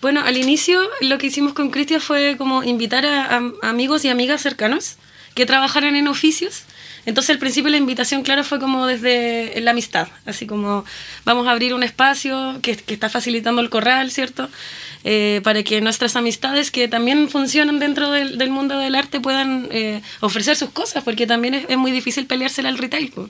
[0.00, 4.08] Bueno, al inicio lo que hicimos con Cristian fue como invitar a, a amigos y
[4.08, 4.96] amigas cercanos
[5.34, 6.62] que trabajaran en oficios.
[7.06, 10.84] Entonces al principio la invitación, claro, fue como desde la amistad, así como
[11.24, 14.48] vamos a abrir un espacio que, que está facilitando el corral, ¿cierto?
[15.06, 19.68] Eh, para que nuestras amistades que también funcionan dentro del, del mundo del arte puedan
[19.70, 23.12] eh, ofrecer sus cosas, porque también es, es muy difícil peleársela al retail.
[23.12, 23.28] pues.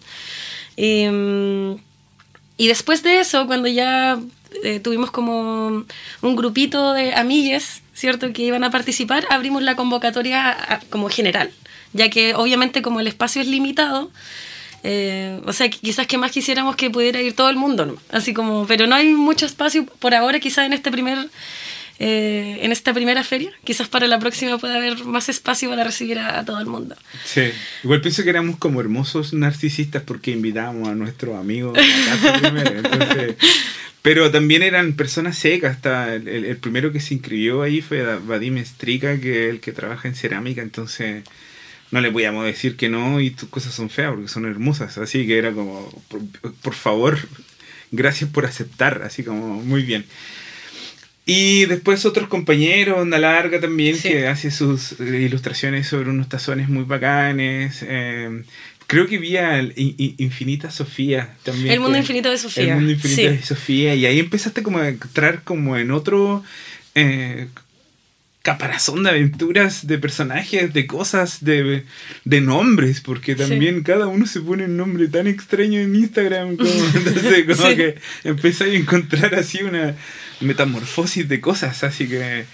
[2.56, 4.18] Y, después de eso, cuando ya
[4.62, 5.84] eh, tuvimos como
[6.22, 11.50] un grupito de amigues, ¿cierto?, que iban a participar, abrimos la convocatoria como general,
[11.94, 14.10] ya que obviamente como el espacio es limitado,
[14.82, 17.96] eh, o sea, quizás que más quisiéramos que pudiera ir todo el mundo, ¿no?
[18.10, 21.16] Así como, pero no hay mucho espacio por ahora, quizás en este primer...
[22.00, 26.18] eh, en esta primera feria, quizás para la próxima pueda haber más espacio para recibir
[26.18, 26.96] a, a todo el mundo.
[27.24, 27.42] Sí,
[27.84, 32.70] igual pienso que éramos como hermosos narcisistas porque invitábamos a nuestros amigos a casa primero.
[32.80, 33.36] Entonces,
[34.02, 35.76] pero también eran personas secas.
[35.76, 39.60] Hasta el, el- el primero que se inscribió ahí fue Vadim Strika, que es el
[39.60, 40.62] que trabaja en cerámica.
[40.62, 41.22] Entonces,
[41.94, 44.98] no le podíamos decir que no y tus cosas son feas porque son hermosas.
[44.98, 46.20] Así que era como, por,
[46.62, 47.18] por favor,
[47.92, 49.02] gracias por aceptar.
[49.04, 50.04] Así como, muy bien.
[51.24, 54.08] Y después otros compañeros, Onda Larga también, Sí.
[54.08, 57.78] que hace sus eh, ilustraciones sobre unos tazones muy bacanes.
[57.82, 58.42] eh,
[58.88, 61.72] creo que vi a Infinita Sofía también.
[61.72, 62.64] El mundo infinito de Sofía.
[62.64, 63.28] El mundo infinito Sí.
[63.28, 63.94] de Sofía.
[63.94, 66.42] Y ahí empezaste como a entrar como en otro
[66.96, 67.46] eh,
[68.44, 71.84] caparazón de aventuras, de personajes, de cosas, de,
[72.26, 76.56] de nombres, porque también cada uno se pone un nombre tan extraño en Instagram.
[76.56, 77.76] Como, entonces, como Sí.
[77.76, 79.94] que empecé a encontrar así una
[80.40, 82.44] metamorfosis de cosas, así que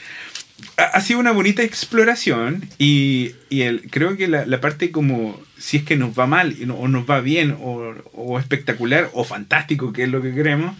[0.76, 5.40] ha, ha sido una bonita exploración y, y el, creo que la, la parte como
[5.58, 9.92] si es que nos va mal o nos va bien o, o espectacular o fantástico,
[9.92, 10.76] que es lo que queremos,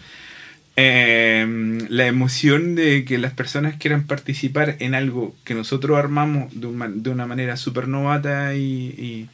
[0.83, 1.45] eh,
[1.89, 6.77] la emoción de que las personas quieran participar en algo que nosotros armamos de, un
[6.77, 9.29] man- de una manera súper novata y, y,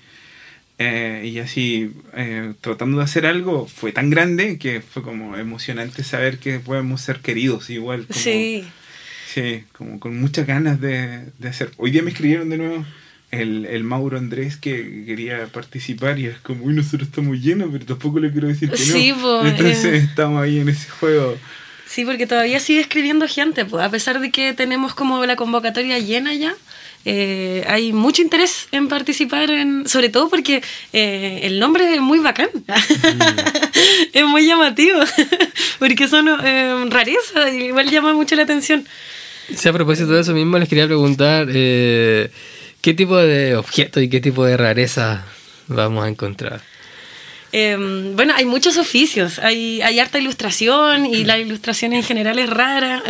[0.78, 6.04] eh, y así eh, tratando de hacer algo fue tan grande que fue como emocionante
[6.04, 8.06] saber que podemos ser queridos igual.
[8.08, 8.66] Como, Sí.
[9.34, 11.72] Sí, como con muchas ganas de, de hacer.
[11.78, 12.86] Hoy día me escribieron de nuevo
[13.32, 17.86] el, el Mauro Andrés que quería participar y es como, uy, nosotros estamos llenos, pero
[17.86, 19.22] tampoco le quiero decir que Sí, no.
[19.22, 19.98] po, Entonces eh.
[19.98, 21.38] estamos ahí en ese juego.
[21.86, 26.00] Sí, porque todavía sigue escribiendo gente, pues a pesar de que tenemos como la convocatoria
[26.00, 26.54] llena ya,
[27.06, 30.62] eh, hay mucho interés en participar, en, sobre todo porque
[30.92, 32.50] eh, el nombre es muy bacán,
[34.14, 35.00] es muy llamativo,
[35.80, 38.86] porque son eh, rarezas y igual llama mucho la atención.
[39.56, 42.30] Sí, a propósito de eso mismo, les quería preguntar, eh,
[42.82, 45.26] ¿Qué tipo de objetos y qué tipo de rareza
[45.68, 46.62] vamos a encontrar?
[47.52, 52.50] Em, bueno, hay muchos oficios, hay, hay harta ilustración y la ilustración en general es
[52.50, 53.02] rara.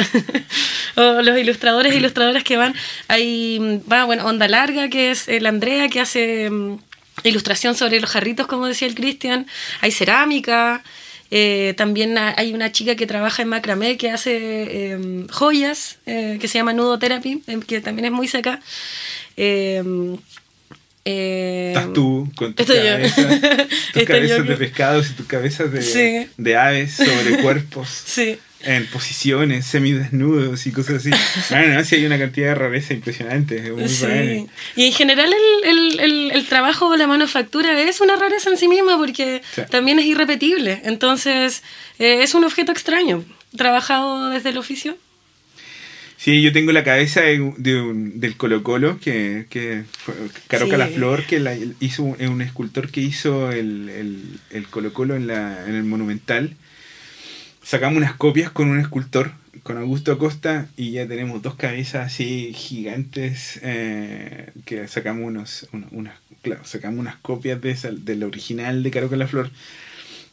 [0.96, 2.76] o los ilustradores e ilustradoras que van,
[3.08, 6.78] hay, va, bueno, Onda Larga, que es el Andrea, que hace em,
[7.24, 9.48] ilustración sobre los jarritos, como decía el Cristian,
[9.82, 10.84] hay cerámica.
[11.30, 16.48] Eh, también hay una chica que trabaja en macramé que hace em, joyas, eh, que
[16.48, 18.62] se llama Nudo Therapy, que también es muy seca.
[19.38, 20.18] Eh,
[21.70, 23.42] Estás tú con tus cabezas,
[23.94, 27.88] tus cabezas de pescados y tus cabezas de, de aves sobre cuerpos.
[28.06, 28.38] Sí.
[28.62, 31.12] En posiciones, semidesnudos y cosas así.
[31.52, 33.72] Bueno, sí hay una cantidad de rareza impresionante.
[33.72, 34.48] Muy sí.
[34.76, 35.32] Y en general
[35.64, 40.00] el, el, el, trabajo de la manufactura es una rareza en sí misma porque también
[40.00, 40.82] es irrepetible.
[40.84, 41.62] Entonces
[42.00, 43.24] eh, es un objeto extraño.
[43.56, 44.98] Trabajado desde el oficio
[46.18, 50.16] Sí, yo tengo la cabeza de, del Colo Colo, que, que fue
[50.48, 55.28] Caro Calaflor, que la, hizo un, escultor que hizo el, el, el Colo Colo en,
[55.28, 56.56] la, en el Monumental.
[57.62, 62.52] Sacamos unas copias con un escultor, con Augusto Acosta, y ya tenemos dos cabezas así
[62.52, 68.90] gigantes, eh, que sacamos unos, unas, claro, sacamos unas copias de esa, del original de
[68.90, 69.52] Caro Calaflor.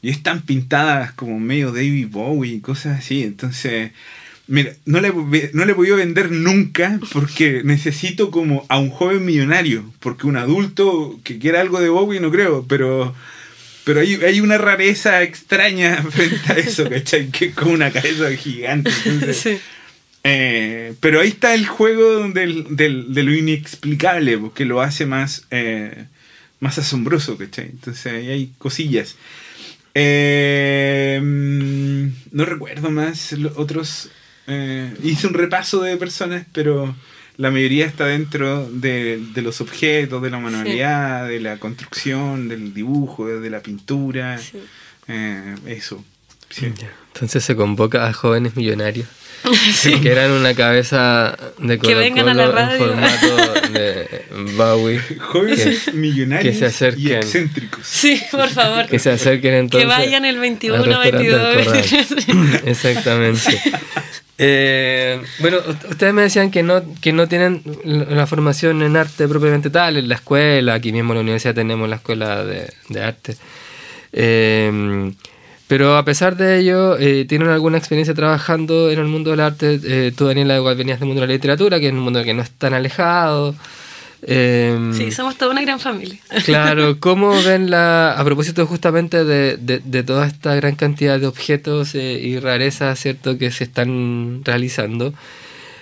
[0.01, 3.93] Y están pintadas como medio David Bowie y cosas así, entonces
[4.47, 5.11] Mira, no le,
[5.55, 9.91] no le he podido vender nunca porque necesito como a un joven millonario.
[10.01, 13.15] Porque un adulto que quiera algo de Bowie no creo, pero,
[13.85, 17.29] pero hay, hay una rareza extraña frente a eso, ¿cachai?
[17.29, 18.91] Que es como una cabeza gigante.
[20.27, 25.47] Eh, pero ahí está el juego del, del, de lo inexplicable, porque lo hace más,
[25.51, 26.07] eh,
[26.61, 27.67] más asombroso, ¿cachai?
[27.67, 29.17] Entonces ahí hay cosillas.
[29.95, 34.11] Eh, mm, no recuerdo más otros
[34.47, 36.95] eh, hice un repaso de personas, pero
[37.37, 43.27] la mayoría está dentro de, los objetos, de la manualidad, de la construcción, del dibujo,
[43.27, 44.41] de la pintura.
[45.09, 46.05] Eh, eso.
[47.13, 49.09] Entonces se convoca a jóvenes millonarios.
[50.03, 52.75] Que eran una cabeza de Colo que vengan a la radio.
[52.75, 54.25] en formato de
[54.57, 55.01] Bowie.
[55.21, 57.87] Jóvenes millonarios que se y excéntricos.
[57.87, 58.87] Sí, por favor.
[58.87, 59.89] Que se acerquen entonces.
[59.89, 62.29] Que vayan el 21, 22, 23.
[62.65, 63.61] Exactamente.
[64.37, 69.71] Eh, bueno, ustedes me decían que no, que no tienen la formación en arte propiamente
[69.71, 73.37] tal, en la escuela, aquí mismo en la universidad tenemos la escuela de, arte.
[74.13, 75.13] Eh,
[75.67, 79.81] pero a pesar de ello, eh, tienen alguna experiencia trabajando en el mundo del arte.
[79.83, 82.35] Eh, tú, Daniela, igual venías del mundo de la literatura, que es un mundo que
[82.35, 83.55] no es tan alejado.
[84.27, 86.19] Em, sí, somos toda una gran familia.
[86.45, 91.95] Claro, ¿cómo ven la, a propósito justamente de, de, toda esta gran cantidad de objetos
[91.95, 95.13] eh, y rarezas, ¿cierto?, que se están realizando.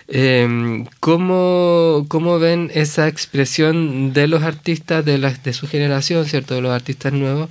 [0.08, 6.54] Em, ¿cómo, ¿cómo, ven esa expresión de los artistas de, la, de su generación, ¿cierto?,
[6.54, 7.48] de los artistas nuevos,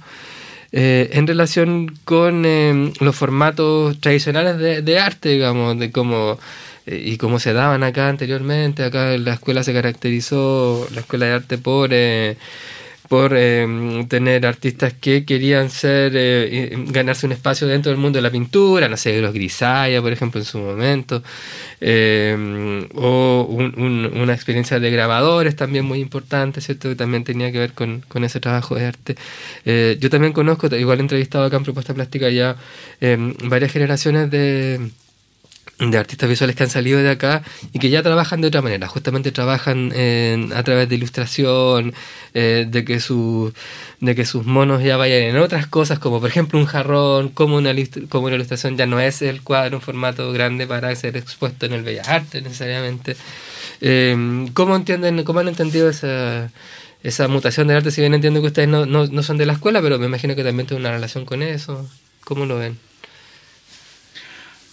[0.71, 6.37] eh, en relación con em, los formatos tradicionales de, de arte, digamos, de cómo
[6.85, 11.33] eh, y como se daban acá anteriormente, acá la escuela se caracterizó, la escuela de
[11.33, 12.37] arte por, eh,
[13.11, 16.13] por eh, tener artistas que querían ser,
[16.93, 20.39] ganarse un espacio dentro del mundo de la pintura, no sé, los Grisaya, por ejemplo,
[20.39, 21.21] en su momento,
[22.95, 26.87] o una experiencia de grabadores también muy importante, ¿cierto?
[26.87, 29.17] Que también tenía que ver con, con ese trabajo de arte.
[29.99, 32.55] yo también conozco, igual he entrevistado acá en Propuesta Plástica ya
[33.43, 34.89] varias generaciones de
[35.89, 37.41] de artistas visuales que han salido de acá
[37.73, 39.91] y que ya trabajan de otra manera, justamente trabajan
[40.53, 41.93] a través de ilustración,
[42.33, 43.51] eh, de, que su,
[43.99, 47.57] de que sus monos ya vayan en otras cosas, como por ejemplo un jarrón, como
[47.57, 47.73] una,
[48.09, 51.73] como una ilustración ya no es el cuadro en formato grande para ser expuesto en
[51.73, 53.15] el Bellas Artes necesariamente.
[53.81, 56.51] Eh, ¿Cómo entienden, cómo han entendido esa,
[57.03, 57.91] esa mutación del arte?
[57.91, 60.35] Si bien entiendo que ustedes no, no, no son de la escuela, pero me imagino
[60.35, 61.89] que también tienen una relación con eso.
[62.23, 62.90] ¿Cómo lo ven?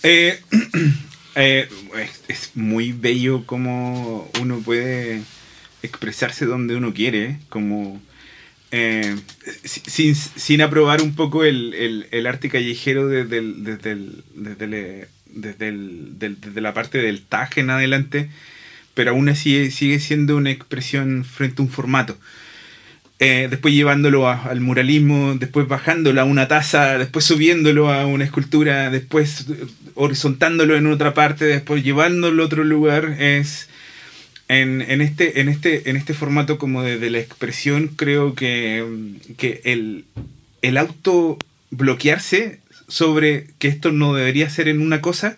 [0.02, 0.40] Eh,
[1.34, 1.68] eh,
[2.28, 5.22] es muy bello como uno puede
[5.82, 8.00] expresarse donde uno quiere, como
[8.70, 9.16] eh,
[9.64, 13.40] sin, sin, aprobar un poco el, el, arte callejero desde,
[14.36, 18.30] desde, desde, la parte del tag en adelante,
[18.94, 22.18] pero aún así sigue siendo una expresión frente a un formato.
[23.20, 28.90] Eh, después llevándolo al muralismo, después bajándolo a una taza, después subiéndolo a una escultura,
[28.90, 29.46] después
[29.94, 33.68] horizontándolo en otra parte, después llevándolo a otro lugar, es
[34.46, 38.84] en, en, este, en, este, en este formato como de, la expresión, creo que,
[39.36, 40.04] que el,
[40.62, 41.38] el auto
[41.70, 45.36] bloquearse sobre que esto no debería ser en una cosa,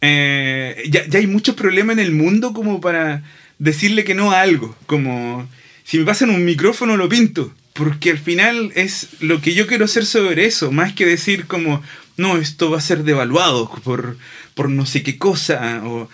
[0.00, 3.22] eh, ya, ya hay muchos problemas en el mundo como para
[3.60, 4.76] decirle que no a algo.
[4.86, 5.48] Como
[5.84, 7.52] si me pasan un micrófono lo pinto.
[7.72, 11.82] Porque al final es lo que yo quiero hacer sobre eso, más que decir como,
[12.18, 14.18] no, esto va a ser devaluado por,
[14.54, 16.08] por no sé qué cosa, o,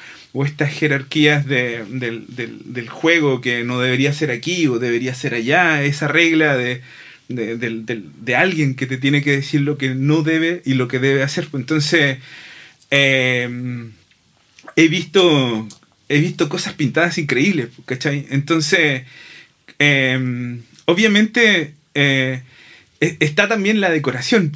[0.45, 5.83] estas jerarquías de, del, del, juego que no debería ser aquí o debería ser allá,
[5.83, 6.81] esa regla de,
[7.27, 11.01] de, de, alguien que te tiene que decir lo que no debe y lo que
[11.01, 11.49] debe hacer.
[11.55, 12.19] Entonces,
[12.93, 13.51] eh,
[14.77, 15.67] he visto
[16.09, 18.27] he visto cosas pintadas increíbles, ¿cachai?
[18.31, 19.03] Entonces,
[19.79, 22.43] eh, obviamente eh,
[23.01, 24.53] está también la decoración,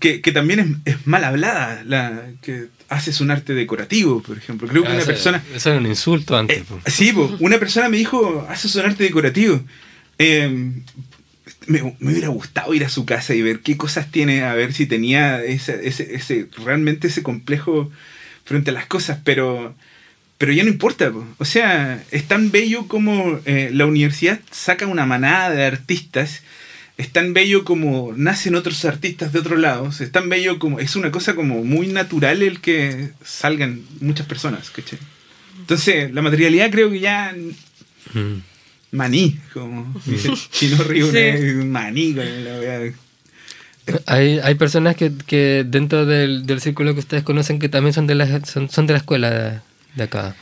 [0.00, 4.68] que, que también es, es, mal hablada, la, que haces un arte decorativo, por ejemplo.
[4.68, 5.42] Creo que Ah, una eso- persona...
[5.54, 6.58] Eso era un insulto antes.
[6.58, 6.80] Eh, po.
[6.86, 9.60] sí, po, una persona me dijo, haces un arte decorativo.
[10.18, 10.72] Eh,
[11.66, 14.72] me, me hubiera gustado ir a su casa y ver qué cosas tiene, a ver
[14.72, 17.90] si tenía ese, ese, ese realmente ese complejo
[18.44, 19.74] frente a las cosas, pero,
[20.38, 21.10] pero ya no importa.
[21.10, 21.26] po.
[21.38, 26.42] O sea, es tan bello como eh, la universidad saca una manada de artistas,
[26.96, 30.96] es tan bello como nacen otros artistas de otros lados, es tan bello como, es
[30.96, 34.98] una cosa como muy natural el que salgan muchas personas, ¿cachai?
[35.60, 37.34] Entonces, la materialidad creo que ya
[38.14, 38.40] Mm.
[38.92, 41.06] maní, como dice Chino Río,
[41.66, 42.92] maní con la wea.
[44.06, 48.06] Hay, hay personas que, que dentro del, del círculo que ustedes conocen que también son
[48.06, 49.62] de la, son, son de la escuela
[49.98, 50.34] de, acá.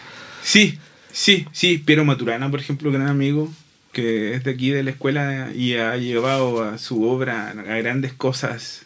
[0.42, 0.78] Sí,
[1.12, 3.52] sí, sí, Piero Maturana, por ejemplo, gran amigo,
[3.92, 8.12] que es de aquí de la escuela y ha llevado a su obra a grandes
[8.12, 8.82] cosas.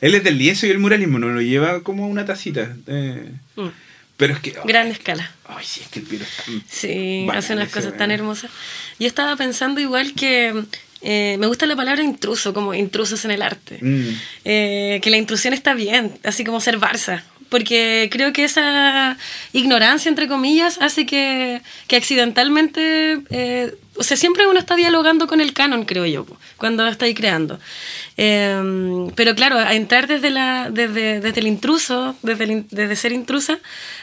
[0.00, 2.76] Él es del lienzo y el muralismo, no lo lleva como una tacita.
[2.88, 3.68] eh, Mm.
[4.16, 4.50] pero es que...
[4.50, 5.30] ay, Gran escala.
[5.46, 6.24] Ay, sí, es que el Piero.
[6.68, 8.50] Sí, hace unas cosas tan hermosas.
[8.98, 10.64] Yo estaba pensando igual que
[11.02, 13.78] eh, me gusta la palabra intruso, como intrusos en el arte.
[13.80, 14.08] Mm,
[14.44, 17.22] Eh, que la intrusión está bien, así como ser Barça.
[17.52, 19.18] Porque creo que esa
[19.52, 23.18] ignorancia, entre comillas, hace que, que accidentalmente.
[23.28, 26.26] eh, o sea, siempre uno está dialogando con el canon, creo yo,
[26.56, 27.60] cuando está ahí creando.
[28.16, 33.12] Eh, pero claro, a entrar desde, la, desde, desde el intruso, desde, el desde ser
[33.12, 33.58] intrusa,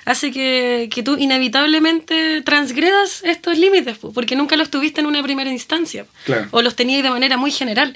[0.05, 5.23] hace que, que tú inevitablemente transgredas estos límites, po, porque nunca los tuviste en una
[5.23, 6.05] primera instancia.
[6.25, 6.47] Claro.
[6.51, 7.95] o los teníais de manera muy general.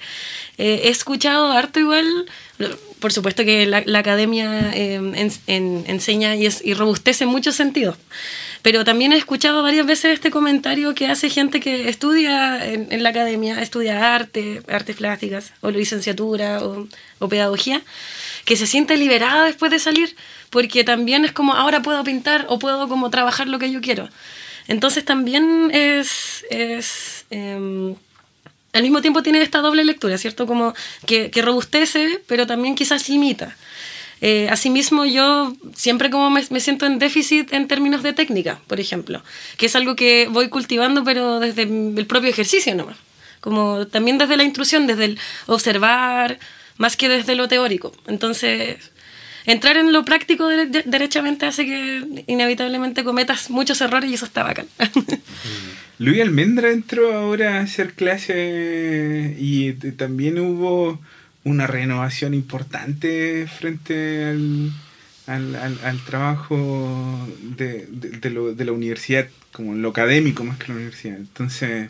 [0.57, 2.25] Eh, he escuchado harto igual,
[3.03, 7.53] por supuesto que la, academia eh, en- en- enseña y, es, y robustece en muchos
[7.53, 7.97] sentidos,
[8.61, 13.09] pero también he escuchado varias veces este comentario que hace gente que estudia en, la
[13.09, 17.81] academia, estudia arte, artes plásticas, o licenciatura, o, pedagogía,
[18.45, 20.15] que se siente liberada después de salir,
[20.49, 24.07] porque también es como, ahora puedo pintar o puedo como trabajar lo que yo quiero.
[24.69, 26.45] Entonces también es...
[26.49, 27.95] es em,
[28.73, 30.47] al mismo tiempo tiene esta doble lectura, ¿cierto?
[30.47, 30.73] Como
[31.05, 33.55] que, robustece, pero también quizás limita.
[34.19, 38.79] Eh, asimismo, yo siempre como me, me siento en déficit en términos de técnica, por
[38.79, 39.21] ejemplo,
[39.57, 42.97] que es algo que voy cultivando, pero desde el propio ejercicio nomás.
[43.41, 46.39] Como también desde la intrusión, desde el observar,
[46.77, 47.91] más que desde lo teórico.
[48.07, 48.92] Entonces,
[49.45, 54.25] entrar en lo práctico de- de- derechamente hace que inevitablemente cometas muchos errores y eso
[54.25, 54.67] está bacán.
[55.99, 60.99] Luis Almendra entró ahora a hacer clase y también hubo
[61.43, 64.71] una renovación importante frente al,
[65.27, 67.27] al, al- trabajo
[67.57, 71.17] de, de- lo- de la universidad, como lo académico más que la universidad.
[71.17, 71.89] Entonces,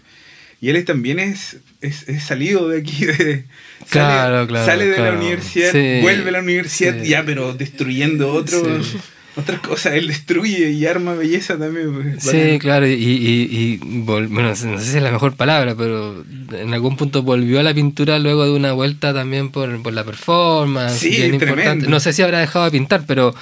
[0.63, 3.43] y él también es, es, es salido de aquí, de,
[3.89, 5.11] Claro, sale, claro, sale de claro.
[5.11, 7.09] la universidad, Sí, vuelve a la universidad, sí.
[7.09, 8.87] ya, pero destruyendo otros.
[8.87, 8.97] Sí.
[9.35, 11.91] Otras cosas, él destruye y arma belleza también.
[11.93, 16.73] pues, Sí, claro, y, y, bueno, no sé si es la mejor palabra, pero en
[16.73, 20.99] algún punto volvió a la pintura luego de una vuelta también por, por la performance.
[20.99, 21.87] Sí, bien importante.
[21.87, 23.35] No sé si habrá dejado de pintar, pero,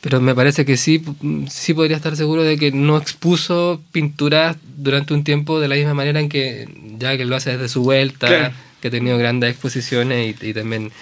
[0.00, 1.02] pero me parece que sí,
[1.50, 5.94] sí podría estar seguro de que no expuso pinturas durante un tiempo de la misma
[5.94, 6.68] manera en que
[6.98, 8.54] ya que lo hace desde su vuelta, Claro.
[8.80, 10.92] que ha tenido grandes exposiciones y, y también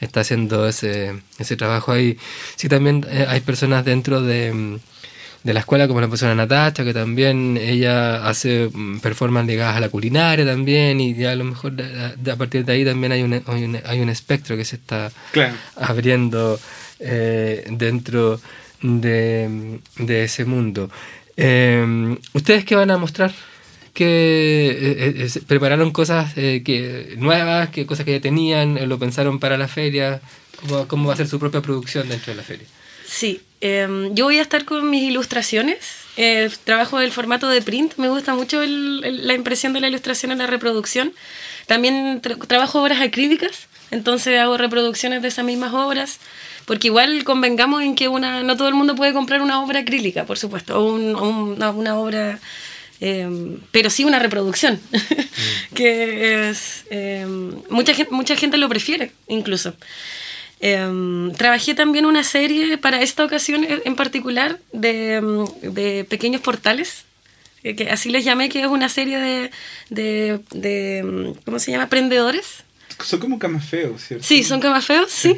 [0.00, 2.16] está haciendo ese, ese trabajo ahí.
[2.54, 4.78] Sí, también eh, hay personas dentro de,
[5.42, 9.80] de la escuela, como la persona Natacha, que también ella hace mm, performance ligadas a
[9.80, 13.10] la culinaria también, y ya a lo mejor de- de- a partir de ahí también
[13.10, 15.54] hay un, hay un, hay un espectro que se está Claro.
[15.74, 16.60] abriendo
[17.00, 18.40] eh, dentro
[18.82, 20.90] de, de ese mundo.
[21.36, 23.32] Eh, ¿Ustedes qué van a mostrar?
[23.94, 28.96] que eh, eh, prepararon cosas eh, que nuevas, que cosas que ya tenían, eh, lo
[28.96, 30.20] pensaron para la feria,
[30.60, 32.66] cómo, cómo va a ser su propia producción dentro de la feria.
[33.04, 35.78] Sí, em, yo voy a estar con mis ilustraciones.
[36.20, 37.94] eh, trabajo del formato de print.
[37.96, 41.12] Me gusta mucho el- el- la impresión de la ilustración en la reproducción.
[41.66, 46.18] También tra- trabajo obras acrílicas, entonces hago reproducciones de esas mismas obras.
[46.68, 50.24] Porque igual convengamos en que una, no todo el mundo puede comprar una obra acrílica,
[50.26, 52.38] por supuesto, o un- una, una obra
[53.00, 54.78] em, pero sí una reproducción,
[55.74, 59.74] que es, em, mucha, gente, mucha gente lo prefiere incluso.
[60.60, 65.20] Em, trabajé también una serie para esta ocasión en particular de,
[65.62, 67.04] de pequeños portales,
[67.62, 69.50] que, que así les llamé, que es una serie de,
[69.90, 71.88] de, de, ¿cómo se llama?
[71.88, 72.64] Prendedores.
[73.04, 74.26] Son como camas feos, ¿cierto?
[74.26, 75.36] Sí, son camafeos, sí.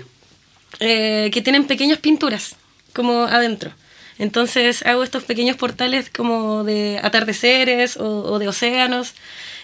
[0.79, 2.55] Eh, que tienen pequeñas pinturas,
[2.95, 3.73] como adentro.
[4.19, 9.15] Entonces hago estos pequeños portales como de atardeceres o, o de océanos.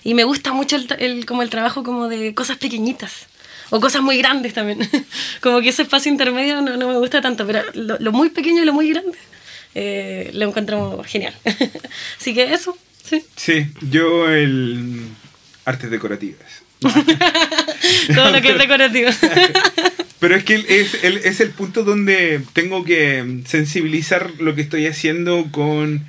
[0.03, 3.27] Y me gusta mucho el, el- como el trabajo como de cosas pequeñitas.
[3.71, 4.79] O cosas muy grandes también.
[5.41, 8.63] como que ese espacio intermedio no, no me gusta tanto, pero lo, lo muy pequeño
[8.63, 9.17] y lo muy grande
[9.75, 11.35] eh, lo encuentro genial.
[12.21, 13.23] Así que eso, sí.
[13.37, 15.07] Sí, yo el
[15.65, 16.63] artes decorativas.
[18.15, 19.11] Todo lo que es decorativo.
[20.19, 24.87] Pero es que es el, es el punto donde tengo que sensibilizar lo que estoy
[24.87, 26.07] haciendo con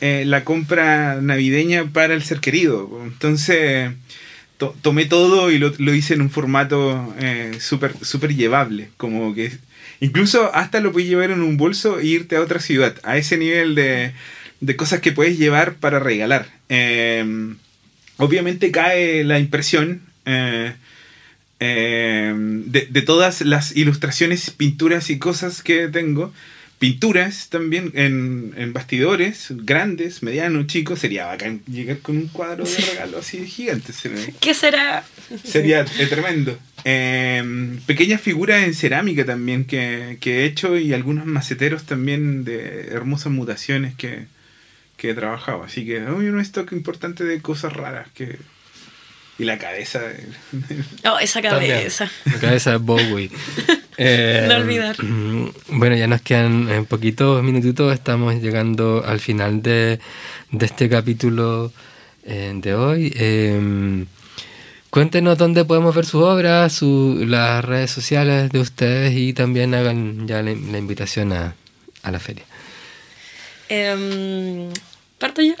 [0.00, 2.88] eh, la compra navideña para el ser querido.
[3.04, 3.90] Entonces
[4.56, 8.88] to- tomé todo y lo, lo hice en un formato eh, súper súper llevable.
[8.96, 9.52] Como que
[10.00, 12.96] incluso hasta lo puedes llevar en un bolso e irte a otra ciudad.
[13.02, 14.12] A ese nivel de,
[14.60, 16.46] de cosas que puedes llevar para regalar.
[16.70, 17.52] Eh,
[18.16, 20.00] obviamente cae la impresión.
[20.24, 20.72] eh,
[21.60, 26.32] eh, de, de todas las ilustraciones, pinturas y cosas que tengo,
[26.78, 32.76] pinturas también en, en bastidores, grandes, medianos, chicos, sería bacán llegar con un cuadro de
[32.76, 33.92] regalo así gigante.
[34.40, 35.04] ¿Qué será?
[35.44, 36.58] sería eh, tremendo.
[36.84, 42.86] Eh, pequeñas figuras en cerámica también que, que he hecho y algunos maceteros también de
[42.86, 44.24] hermosas mutaciones que,
[44.96, 45.62] que he trabajado.
[45.62, 48.38] Así que hay un stock importante de cosas raras que...
[49.40, 50.00] Y la cabeza.
[50.00, 50.26] de-
[51.08, 51.72] Oh, esa También.
[51.78, 52.10] cabeza.
[52.26, 53.30] La cabeza de Bowie.
[54.02, 54.96] Eh, No olvidar.
[55.68, 57.92] Bueno, ya nos quedan en poquitos minutitos.
[57.92, 60.00] Estamos llegando al final de,
[60.52, 61.70] de este capítulo
[62.24, 63.12] eh, de hoy.
[63.14, 64.06] Eh,
[64.88, 70.26] cuéntenos dónde podemos ver sus obras, su, las redes sociales de ustedes y también hagan
[70.26, 71.54] ya la, la invitación a,
[72.02, 72.44] a la feria.
[73.68, 74.70] Em,
[75.18, 75.56] Parto ya.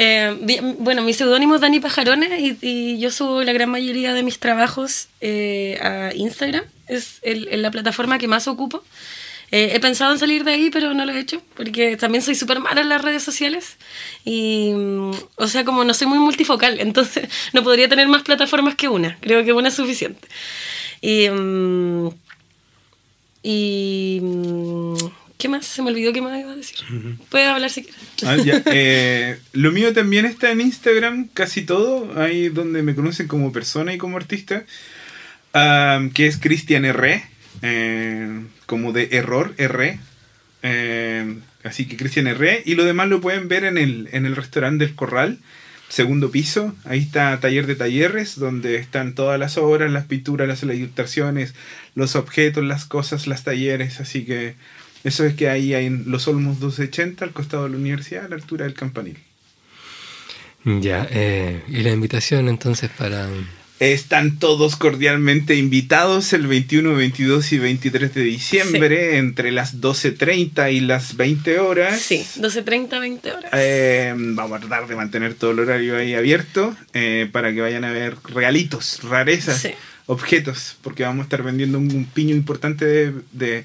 [0.00, 4.22] Eh, bueno, mi seudónimo es Dani Pajarones y, y yo subo la gran mayoría de
[4.22, 6.62] mis trabajos eh, a Instagram.
[6.86, 8.84] Es el- el- la plataforma que más ocupo.
[9.50, 12.34] Eh, he pensado en salir de ahí, pero no lo he hecho, porque también soy
[12.36, 13.76] súper mala en las redes sociales.
[14.24, 18.76] Y, mm, o sea, como no soy muy multifocal, entonces no podría tener más plataformas
[18.76, 19.18] que una.
[19.20, 20.28] Creo que una es suficiente.
[21.00, 22.10] Y, mm,
[23.42, 24.94] y mm,
[25.38, 25.64] ¿qué más?
[25.64, 26.78] Se me olvidó qué más iba a decir.
[27.30, 28.00] Puedes hablar si quieres.
[28.26, 28.62] Ah, ya.
[28.70, 33.94] Eh, lo mío también está en Instagram, casi todo, ahí donde me conocen como persona
[33.94, 34.64] y como artista,
[35.52, 37.24] que es Cristian R,
[37.62, 39.98] eh, como de error, R.
[40.62, 44.36] eh, así que Cristian R, y lo demás lo pueden ver en el, en el
[44.36, 45.38] restaurante del Corral,
[45.88, 50.62] segundo piso, ahí está Taller de Talleres, donde están todas las obras, las pinturas, las
[50.62, 51.54] ilustraciones,
[51.94, 54.56] los objetos, las cosas, las talleres, así que...
[55.04, 58.28] Eso es que ahí hay en Los Olmos 280, al costado de la universidad, a
[58.28, 59.18] la altura del campanil.
[60.64, 63.28] Ya, eh, y la invitación entonces para...
[63.80, 70.80] Están todos cordialmente invitados el 21, 22 y 23 de diciembre, entre las 12.30 y
[70.80, 72.00] las 20 horas.
[72.00, 73.50] Sí, 12.30, 20 horas.
[73.54, 77.84] Eh, vamos a tratar de mantener todo el horario ahí abierto eh, para que vayan
[77.84, 79.70] a ver regalitos, rarezas, Sí.
[80.06, 83.64] objetos, porque vamos a estar vendiendo un, un piño importante de, de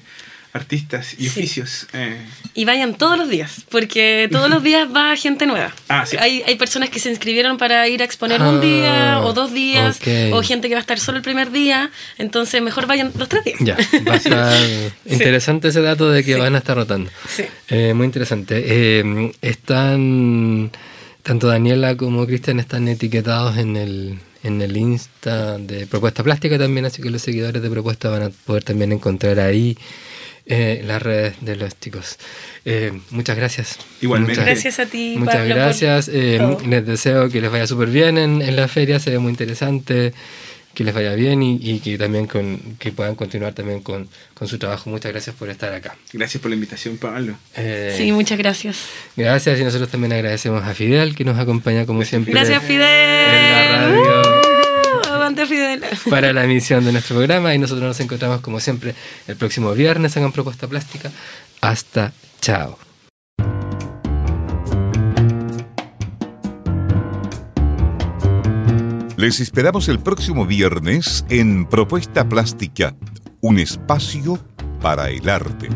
[0.54, 1.28] artistas y Sí.
[1.40, 1.86] oficios.
[1.92, 2.16] eh.
[2.54, 5.74] Y vayan todos los días, porque todos los días va gente nueva.
[5.88, 6.16] Ah, sí.
[6.18, 9.52] hay, hay personas que se inscribieron para ir a exponer Ah, un día o dos
[9.52, 9.98] días,
[10.32, 11.90] o gente que va a estar solo el primer día.
[12.16, 13.58] Entonces, mejor vayan los tres días.
[13.60, 13.76] Ya,
[14.08, 14.56] va a estar
[15.06, 16.40] interesante ese dato de que Sí.
[16.40, 17.10] van a estar rotando.
[17.28, 17.42] Sí.
[17.68, 18.62] Eh, muy interesante.
[18.64, 20.70] Eh, están,
[21.24, 26.84] tanto Daniela como Cristian están etiquetados en el, en el Insta de Propuesta Plástica también,
[26.86, 29.76] así que los seguidores de Propuesta van a poder también encontrar ahí
[30.46, 32.18] eh, las redes de los chicos.
[32.64, 33.78] Eh, muchas gracias.
[34.00, 34.40] Igualmente.
[34.40, 36.08] Muchas- Gracias a ti, Muchas Pablo, gracias.
[36.12, 39.30] eh, les deseo que les vaya súper bien en, en la feria, se ve muy
[39.30, 40.12] interesante,
[40.74, 44.48] que les vaya bien y, y que también con, que puedan continuar también con, con
[44.48, 44.90] su trabajo.
[44.90, 45.94] Muchas gracias por estar acá.
[46.12, 47.36] Gracias por la invitación, Pablo.
[47.56, 48.78] Eh, Sí, muchas gracias.
[49.16, 52.82] Gracias y nosotros también agradecemos a Fidel que nos acompaña como siempre Gracias, Fidel.
[52.82, 54.53] en la radio Uh,
[55.24, 55.82] aguante, Fidel.
[56.10, 58.94] para la emisión de nuestro programa y nosotros nos encontramos como siempre
[59.26, 61.10] el próximo viernes en Propuesta Plástica.
[61.60, 62.78] Hasta chao.
[69.16, 72.94] Les esperamos el próximo viernes en Propuesta Plástica,
[73.40, 74.38] un espacio
[74.82, 75.68] para el arte.